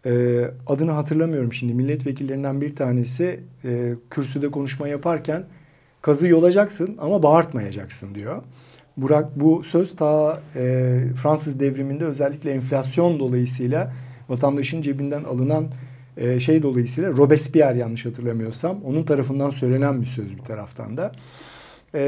Ee, 0.06 0.52
adını 0.68 0.92
hatırlamıyorum 0.92 1.54
şimdi 1.54 1.74
milletvekillerinden 1.74 2.62
bir 2.62 2.76
tanesi 2.76 3.40
e, 3.66 3.94
kürsüde 4.10 4.52
konuşma 4.52 4.88
yaparken 4.88 5.44
kazı 6.02 6.28
yolacaksın 6.28 6.98
ama 7.00 7.24
bağırtmayacaksın 7.24 8.16
diyor. 8.16 8.44
Burak 8.98 9.40
bu 9.40 9.64
söz 9.64 9.96
ta 9.96 10.42
e, 10.56 11.02
Fransız 11.22 11.60
devriminde 11.60 12.06
özellikle 12.06 12.52
enflasyon 12.52 13.20
dolayısıyla 13.20 13.94
vatandaşın 14.30 14.82
cebinden 14.82 15.24
alınan 15.24 15.68
e, 16.18 16.40
şey 16.40 16.64
dolayısıyla 16.64 17.12
Robespierre 17.12 17.78
yanlış 17.78 18.06
hatırlamıyorsam 18.06 18.78
onun 18.86 19.04
tarafından 19.04 19.50
söylenen 19.50 20.02
bir 20.02 20.08
söz 20.08 20.38
bir 20.38 20.44
taraftan 20.44 20.98
da. 20.98 21.12
E, 21.96 22.02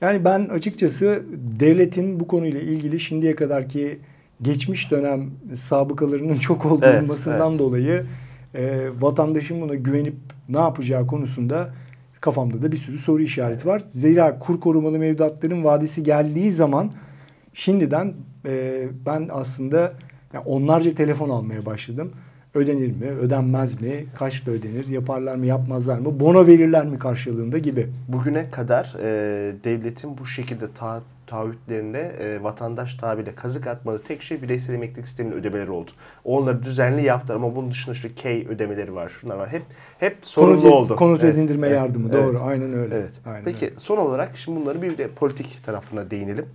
yani 0.00 0.24
ben 0.24 0.48
açıkçası 0.48 1.22
devletin 1.60 2.20
bu 2.20 2.26
konuyla 2.26 2.60
ilgili 2.60 3.00
şimdiye 3.00 3.34
kadarki 3.34 3.98
geçmiş 4.42 4.90
dönem 4.90 5.30
sabıkalarının 5.56 6.38
çok 6.38 6.66
olduğu 6.66 6.86
evet, 6.86 7.02
olmasından 7.02 7.50
evet. 7.50 7.58
dolayı 7.58 8.04
e, 8.54 8.88
vatandaşın 9.00 9.60
buna 9.60 9.74
güvenip 9.74 10.14
ne 10.48 10.58
yapacağı 10.58 11.06
konusunda 11.06 11.74
kafamda 12.24 12.62
da 12.62 12.72
bir 12.72 12.76
sürü 12.76 12.98
soru 12.98 13.22
işareti 13.22 13.68
var. 13.68 13.82
Zira 13.88 14.38
kur 14.38 14.60
korumalı 14.60 14.98
mevduatların 14.98 15.64
vadesi 15.64 16.02
geldiği 16.02 16.52
zaman 16.52 16.92
şimdiden 17.54 18.14
e, 18.46 18.84
ben 19.06 19.28
aslında 19.32 19.92
yani 20.32 20.44
onlarca 20.46 20.94
telefon 20.94 21.30
almaya 21.30 21.66
başladım. 21.66 22.12
Ödenir 22.54 22.88
mi, 22.88 23.06
ödenmez 23.06 23.80
mi, 23.80 24.06
kaçta 24.18 24.50
ödenir, 24.50 24.88
yaparlar 24.88 25.34
mı, 25.34 25.46
yapmazlar 25.46 25.98
mı, 25.98 26.20
bono 26.20 26.46
verirler 26.46 26.86
mi 26.86 26.98
karşılığında 26.98 27.58
gibi. 27.58 27.88
Bugüne 28.08 28.50
kadar 28.50 28.94
e, 29.02 29.52
devletin 29.64 30.18
bu 30.18 30.26
şekilde 30.26 30.72
ta 30.78 31.02
taahhütlerinde 31.26 32.00
e, 32.00 32.42
vatandaş 32.42 32.94
tabiriyle 32.94 33.34
kazık 33.34 33.66
atmadığı 33.66 34.02
tek 34.02 34.22
şey 34.22 34.42
bireysel 34.42 34.74
emeklilik 34.74 35.08
sisteminin 35.08 35.36
ödemeleri 35.36 35.70
oldu. 35.70 35.90
Onları 36.24 36.62
düzenli 36.62 37.04
yaptılar 37.04 37.36
ama 37.36 37.56
bunun 37.56 37.70
dışında 37.70 37.94
işte 37.94 38.14
K 38.14 38.30
ödemeleri 38.48 38.94
var, 38.94 39.08
şunlar 39.08 39.36
var. 39.36 39.48
Hep 39.52 39.62
hep 39.98 40.16
sorunlu 40.22 40.60
konut, 40.60 40.72
oldu. 40.72 40.96
Konut 40.96 41.24
evet. 41.24 41.34
edindirme 41.34 41.66
evet. 41.66 41.76
yardımı 41.76 42.08
evet. 42.12 42.24
doğru 42.24 42.38
aynen 42.42 42.72
öyle. 42.72 42.94
Evet. 42.94 43.20
Aynen 43.26 43.44
Peki 43.44 43.64
öyle. 43.64 43.78
son 43.78 43.96
olarak 43.96 44.36
şimdi 44.36 44.60
bunları 44.60 44.82
bir 44.82 44.98
de 44.98 45.08
politik 45.08 45.64
tarafına 45.66 46.10
değinelim. 46.10 46.46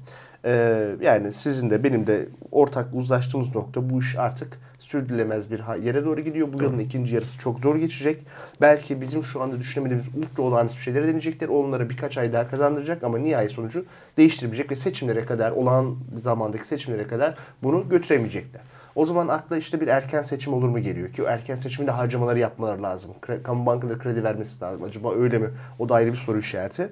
Ee, 0.46 0.86
yani 1.02 1.32
sizin 1.32 1.70
de 1.70 1.84
benim 1.84 2.08
de 2.08 2.30
ortak 2.52 2.88
uzlaştığımız 2.94 3.56
nokta 3.56 3.90
bu 3.90 4.00
iş 4.00 4.18
artık 4.18 4.60
sürdürülemez 4.90 5.52
bir 5.52 5.84
yere 5.84 6.06
doğru 6.06 6.22
gidiyor. 6.22 6.48
Bu 6.54 6.64
yılın 6.64 6.80
ikinci 6.80 7.16
yarısı 7.16 7.40
çok 7.40 7.60
zor 7.60 7.76
geçecek. 7.76 8.26
Belki 8.62 9.02
bizim 9.02 9.24
şu 9.24 9.42
anda 9.42 9.60
düşünemediğimiz 9.60 10.08
ultra 10.16 10.44
olağanüstü 10.44 10.82
şeylere 10.82 11.08
deneyecekler. 11.08 11.50
Onlara 11.50 11.90
birkaç 11.90 12.18
ay 12.18 12.34
daha 12.34 12.50
kazandıracak 12.50 13.04
ama 13.04 13.18
nihai 13.18 13.50
sonucu 13.50 13.86
değiştirmeyecek 14.18 14.72
ve 14.72 14.76
seçimlere 14.76 15.26
kadar, 15.26 15.52
olan 15.52 15.96
zamandaki 16.16 16.68
seçimlere 16.68 17.08
kadar 17.08 17.38
bunu 17.64 17.90
götüremeyecekler. 17.90 18.62
O 18.96 19.06
zaman 19.06 19.28
akla 19.28 19.58
işte 19.58 19.82
bir 19.82 19.88
erken 19.88 20.22
seçim 20.22 20.54
olur 20.54 20.70
mu 20.70 20.80
geliyor 20.80 21.14
ki 21.14 21.24
o 21.24 21.26
erken 21.26 21.56
seçimde 21.56 21.92
harcamaları 21.92 22.40
yapmaları 22.40 22.84
lazım. 22.84 23.12
Kamu 23.44 23.66
bankaları 23.66 24.00
kredi 24.00 24.24
vermesi 24.24 24.64
lazım. 24.64 24.84
Acaba 24.84 25.16
öyle 25.16 25.38
mi? 25.38 25.50
O 25.80 25.90
da 25.90 25.96
ayrı 25.96 26.12
bir 26.12 26.18
soru 26.18 26.40
işareti. 26.40 26.90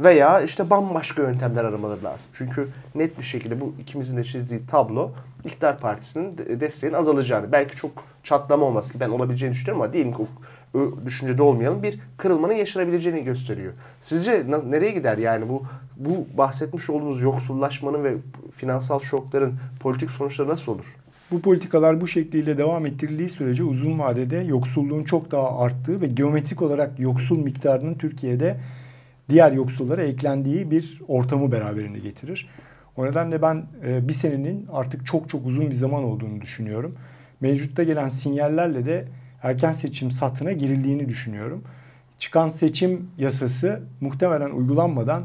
Veya 0.00 0.40
işte 0.40 0.70
bambaşka 0.70 1.22
yöntemler 1.22 1.64
aramaları 1.64 2.04
lazım. 2.04 2.30
Çünkü 2.32 2.68
net 2.94 3.18
bir 3.18 3.22
şekilde 3.22 3.60
bu 3.60 3.74
ikimizin 3.80 4.16
de 4.16 4.24
çizdiği 4.24 4.66
tablo 4.66 5.10
iktidar 5.44 5.78
partisinin 5.78 6.38
de- 6.38 6.60
desteğinin 6.60 6.96
azalacağını. 6.96 7.52
Belki 7.52 7.76
çok 7.76 7.90
çatlama 8.22 8.66
olmaz 8.66 8.92
ki 8.92 9.00
ben 9.00 9.08
olabileceğini 9.08 9.54
düşünüyorum 9.54 9.82
ama 9.82 9.92
diyelim 9.92 10.12
ki 10.12 10.18
düşüncede 11.04 11.42
olmayalım 11.42 11.82
bir 11.82 12.00
kırılmanın 12.16 12.52
yaşanabileceğini 12.52 13.24
gösteriyor. 13.24 13.72
Sizce 14.00 14.46
nereye 14.68 14.90
gider 14.90 15.18
yani 15.18 15.48
bu 15.48 15.62
bu 15.96 16.26
bahsetmiş 16.38 16.90
olduğumuz 16.90 17.20
yoksullaşmanın 17.22 18.04
ve 18.04 18.14
finansal 18.52 19.00
şokların 19.00 19.54
politik 19.80 20.10
sonuçları 20.10 20.48
nasıl 20.48 20.72
olur? 20.72 20.96
Bu 21.30 21.40
politikalar 21.40 22.00
bu 22.00 22.08
şekliyle 22.08 22.58
devam 22.58 22.86
ettirildiği 22.86 23.30
sürece 23.30 23.64
uzun 23.64 23.98
vadede 23.98 24.36
yoksulluğun 24.36 25.04
çok 25.04 25.30
daha 25.30 25.58
arttığı 25.58 26.00
ve 26.00 26.06
geometrik 26.06 26.62
olarak 26.62 26.98
yoksul 26.98 27.38
miktarının 27.38 27.94
Türkiye'de 27.94 28.56
diğer 29.28 29.52
yoksullara 29.52 30.02
eklendiği 30.02 30.70
bir 30.70 31.00
ortamı 31.08 31.52
beraberinde 31.52 31.98
getirir. 31.98 32.48
O 32.96 33.06
nedenle 33.06 33.42
ben 33.42 33.66
e, 33.86 34.08
bir 34.08 34.12
senenin 34.12 34.66
artık 34.72 35.06
çok 35.06 35.28
çok 35.28 35.46
uzun 35.46 35.70
bir 35.70 35.74
zaman 35.74 36.04
olduğunu 36.04 36.40
düşünüyorum. 36.40 36.94
Mevcutta 37.40 37.82
gelen 37.82 38.08
sinyallerle 38.08 38.86
de 38.86 39.08
erken 39.42 39.72
seçim 39.72 40.10
satına 40.10 40.52
girildiğini 40.52 41.08
düşünüyorum. 41.08 41.64
Çıkan 42.18 42.48
seçim 42.48 43.10
yasası 43.18 43.82
muhtemelen 44.00 44.50
uygulanmadan 44.50 45.24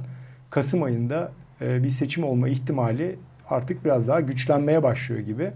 Kasım 0.49 0.83
ayında 0.83 1.31
e, 1.61 1.83
bir 1.83 1.89
seçim 1.89 2.23
olma 2.23 2.49
ihtimali 2.49 3.15
artık 3.49 3.85
biraz 3.85 4.07
daha 4.07 4.21
güçlenmeye 4.21 4.83
başlıyor 4.83 5.21
gibi. 5.21 5.51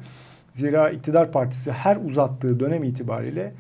Zira 0.51 0.89
iktidar 0.89 1.32
partisi 1.32 1.71
her 1.71 1.95
uzattığı 1.95 2.60
dönem 2.60 2.84
itibariyle 2.84 3.53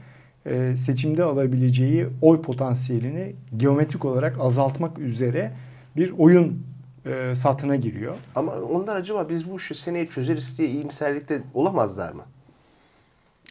e, 0.45 0.77
seçimde 0.77 1.23
alabileceği 1.23 2.07
oy 2.21 2.41
potansiyelini 2.41 3.35
geometrik 3.57 4.05
olarak 4.05 4.35
azaltmak 4.39 4.99
üzere 4.99 5.51
bir 5.95 6.13
oyun 6.17 6.63
e, 7.05 7.35
satına 7.35 7.75
giriyor. 7.75 8.15
Ama 8.35 8.51
onlar 8.55 8.95
acaba 8.95 9.29
biz 9.29 9.51
bu 9.51 9.55
işi 9.55 9.75
seneye 9.75 10.07
çözeriz 10.07 10.57
diye 10.57 10.69
iyimserlikte 10.69 11.41
olamazlar 11.53 12.11
mı? 12.11 12.23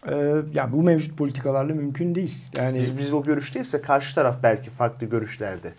E, 0.09 0.15
yani 0.55 0.73
bu 0.73 0.83
mevcut 0.83 1.19
politikalarla 1.19 1.75
mümkün 1.75 2.15
değil. 2.15 2.39
Yani 2.57 2.79
Biz 2.79 2.99
biz 2.99 3.13
o 3.13 3.23
görüşteyse 3.23 3.81
karşı 3.81 4.15
taraf 4.15 4.37
belki 4.43 4.71
farklı 4.71 5.07
görüşlerde. 5.07 5.73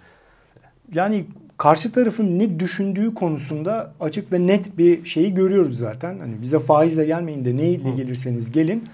yani 0.94 1.26
karşı 1.58 1.92
tarafın 1.92 2.40
ne 2.40 2.60
düşündüğü 2.60 3.14
konusunda 3.14 3.94
açık 4.00 4.32
ve 4.32 4.48
net 4.48 4.78
bir 4.78 5.06
şeyi 5.06 5.34
görüyoruz 5.34 5.78
zaten. 5.78 6.20
Hani 6.20 6.42
bize 6.42 6.60
faizle 6.60 7.06
gelmeyin 7.06 7.46
de 7.46 7.58
neyle 7.58 7.92
gelirseniz 7.92 8.52
gelin. 8.52 8.90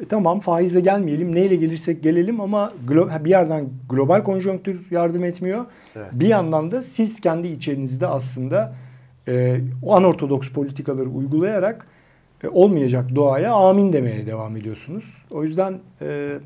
E, 0.00 0.04
tamam 0.04 0.40
faizle 0.40 0.80
gelmeyelim. 0.80 1.34
Neyle 1.34 1.56
gelirsek 1.56 2.02
gelelim 2.02 2.40
ama 2.40 2.72
bir 3.24 3.30
yerden 3.30 3.68
global 3.88 4.24
konjonktür 4.24 4.86
yardım 4.90 5.24
etmiyor. 5.24 5.64
Evet. 5.96 6.08
Bir 6.12 6.28
yandan 6.28 6.72
da 6.72 6.82
siz 6.82 7.20
kendi 7.20 7.48
içerinizde 7.48 8.06
aslında 8.06 8.74
e, 9.28 9.60
o 9.82 9.96
anortodoks 9.96 10.48
politikaları 10.48 11.08
uygulayarak 11.08 11.86
e, 12.44 12.48
olmayacak 12.48 13.14
doğaya 13.14 13.54
amin 13.54 13.92
demeye 13.92 14.26
devam 14.26 14.56
ediyorsunuz. 14.56 15.24
O 15.30 15.44
yüzden 15.44 15.78
e, 16.02 16.38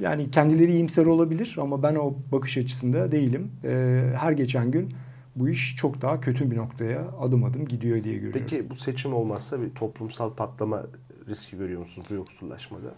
yani 0.00 0.30
kendileri 0.30 0.72
iyimser 0.72 1.06
olabilir 1.06 1.56
ama 1.60 1.82
ben 1.82 1.94
o 1.94 2.14
bakış 2.32 2.58
açısında 2.58 3.12
değilim. 3.12 3.50
E, 3.64 4.02
her 4.16 4.32
geçen 4.32 4.70
gün 4.70 4.94
bu 5.36 5.48
iş 5.48 5.76
çok 5.76 6.02
daha 6.02 6.20
kötü 6.20 6.50
bir 6.50 6.56
noktaya 6.56 7.08
adım 7.20 7.44
adım 7.44 7.68
gidiyor 7.68 8.04
diye 8.04 8.14
görüyorum. 8.14 8.40
Peki 8.40 8.70
bu 8.70 8.74
seçim 8.74 9.14
olmazsa 9.14 9.62
bir 9.62 9.70
toplumsal 9.70 10.30
patlama 10.30 10.82
riski 11.28 11.58
görüyor 11.58 11.80
musunuz 11.80 12.06
bu 12.10 12.14
yoksullaşmada? 12.14 12.94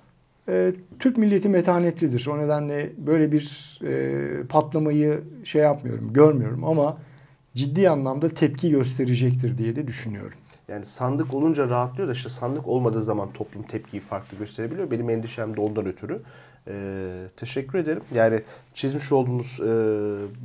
E, 0.48 0.72
Türk 0.98 1.16
milleti 1.16 1.48
metanetlidir. 1.48 2.26
O 2.26 2.38
nedenle 2.38 2.92
böyle 2.98 3.32
bir 3.32 3.78
e, 3.84 4.46
patlamayı 4.46 5.22
şey 5.44 5.62
yapmıyorum, 5.62 6.12
görmüyorum 6.12 6.64
ama 6.64 6.98
ciddi 7.54 7.90
anlamda 7.90 8.28
tepki 8.28 8.70
gösterecektir 8.70 9.58
diye 9.58 9.76
de 9.76 9.86
düşünüyorum. 9.86 10.38
Yani 10.68 10.84
sandık 10.84 11.34
olunca 11.34 11.68
rahatlıyor 11.68 12.08
da 12.08 12.12
işte 12.12 12.28
sandık 12.28 12.68
olmadığı 12.68 13.02
zaman 13.02 13.32
toplum 13.32 13.62
tepkiyi 13.62 14.00
farklı 14.00 14.38
gösterebiliyor. 14.38 14.90
Benim 14.90 15.10
endişem 15.10 15.56
de 15.56 15.60
ondan 15.60 15.86
ötürü. 15.86 16.22
Ee, 16.68 17.26
teşekkür 17.36 17.78
ederim. 17.78 18.02
Yani 18.14 18.42
çizmiş 18.74 19.12
olduğumuz 19.12 19.60
e, 19.60 19.66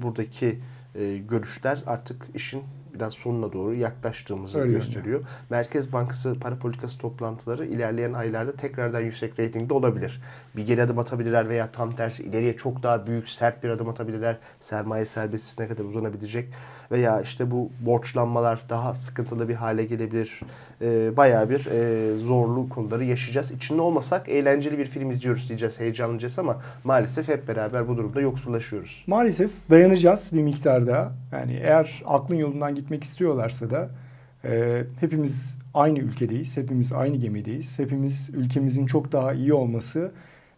buradaki 0.04 0.60
e, 0.96 1.18
görüşler 1.18 1.84
artık 1.88 2.28
işin 2.36 2.62
biraz 2.94 3.14
sonuna 3.14 3.54
doğru 3.54 3.74
yaklaştığımızı 3.76 4.62
Öyle 4.62 4.72
gösteriyor. 4.72 5.22
Merkez 5.50 5.94
Bankası 5.94 6.40
para 6.40 6.60
politikası 6.60 6.98
toplantıları 6.98 7.66
ilerleyen 7.66 8.14
aylarda 8.14 8.56
tekrardan 8.56 9.00
yüksek 9.00 9.40
reytingde 9.40 9.74
olabilir. 9.74 10.22
Bir 10.56 10.66
geri 10.66 10.84
adım 10.84 11.00
atabilirler 11.00 11.50
veya 11.50 11.72
tam 11.72 11.96
tersi 11.96 12.24
ileriye 12.24 12.58
çok 12.58 12.84
daha 12.84 13.08
büyük 13.08 13.30
sert 13.30 13.64
bir 13.64 13.70
adım 13.70 13.90
atabilirler. 13.90 14.38
Sermaye 14.60 15.06
serbestisine 15.06 15.68
kadar 15.68 15.84
uzanabilecek 15.86 16.50
veya 16.92 17.22
işte 17.22 17.52
bu 17.52 17.70
borçlanmalar 17.80 18.62
daha 18.70 18.94
sıkıntılı 18.94 19.50
bir 19.50 19.56
hale 19.56 19.86
gelebilir. 19.86 20.40
Ee, 20.82 21.18
bayağı 21.18 21.50
bir 21.50 21.66
e, 21.66 22.18
zorlu 22.18 22.70
konuları 22.70 23.06
yaşayacağız. 23.06 23.52
İçinde 23.52 23.82
olmasak 23.82 24.30
eğlenceli 24.30 24.78
bir 24.78 24.86
film 24.86 25.12
izliyoruz 25.12 25.50
diyeceğiz, 25.50 25.80
heyecanlanacağız 25.80 26.40
ama 26.40 26.62
maalesef 26.84 27.28
hep 27.28 27.48
beraber 27.48 27.88
bu 27.88 27.98
durumda 27.98 28.22
yoksullaşıyoruz. 28.22 29.04
Maalesef 29.08 29.52
dayanacağız 29.70 30.30
bir 30.34 30.42
miktarda. 30.42 31.12
Yani 31.32 31.54
eğer 31.54 32.04
aklın 32.06 32.36
yolundan 32.36 32.76
gitmek 32.76 33.04
istiyorlarsa 33.04 33.70
da 33.70 33.90
e, 34.46 34.84
hepimiz 35.00 35.58
aynı 35.74 36.00
ülkedeyiz, 36.00 36.58
hepimiz 36.58 36.92
aynı 36.92 37.16
gemideyiz. 37.18 37.80
Hepimiz 37.80 38.30
ülkemizin 38.34 38.86
çok 38.86 39.12
daha 39.12 39.34
iyi 39.34 39.54
olması, 39.54 40.12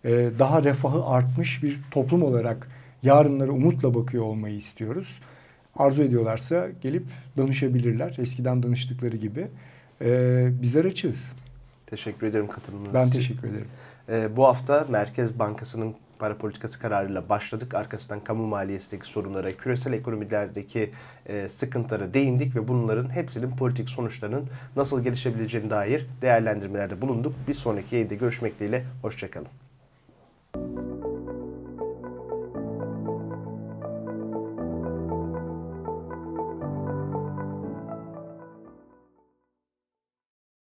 e, 0.06 0.30
daha 0.40 0.64
refahı 0.64 1.06
artmış 1.06 1.64
bir 1.64 1.80
toplum 1.92 2.24
olarak 2.24 2.68
yarınlara 3.04 3.52
umutla 3.52 3.96
bakıyor 3.96 4.24
olmayı 4.24 4.56
istiyoruz. 4.56 5.20
Arzu 5.76 6.04
ediyorlarsa 6.04 6.70
gelip 6.82 7.04
danışabilirler. 7.38 8.16
Eskiden 8.20 8.64
danıştıkları 8.64 9.18
gibi. 9.18 9.48
E, 10.02 10.50
bizler 10.62 10.86
açığız. 10.86 11.32
Teşekkür 11.88 12.28
ederim 12.28 12.48
katılımınız 12.48 12.94
Ben 12.94 13.08
için. 13.08 13.12
teşekkür 13.12 13.48
ederim. 13.48 13.68
Ee, 14.10 14.36
bu 14.36 14.46
hafta 14.46 14.86
Merkez 14.90 15.40
Bankası'nın 15.40 15.96
para 16.20 16.38
politikası 16.38 16.80
kararıyla 16.80 17.30
başladık. 17.30 17.74
Arkasından 17.74 18.20
kamu 18.24 18.48
maliyesindeki 18.48 19.08
sorunlara, 19.08 19.52
küresel 19.52 19.94
ekonomilerdeki 19.94 20.92
e, 21.26 21.50
sıkıntılara 21.50 22.14
değindik 22.14 22.56
ve 22.56 22.68
bunların 22.68 23.10
hepsinin 23.10 23.56
politik 23.56 23.90
sonuçlarının 23.90 24.48
nasıl 24.76 25.04
gelişebileceğine 25.04 25.70
dair 25.70 26.08
değerlendirmelerde 26.22 27.02
bulunduk. 27.02 27.34
Bir 27.48 27.54
sonraki 27.54 27.96
yayında 27.96 28.14
görüşmek 28.14 28.60
dileğiyle. 28.60 28.86
Hoşçakalın. 29.02 29.48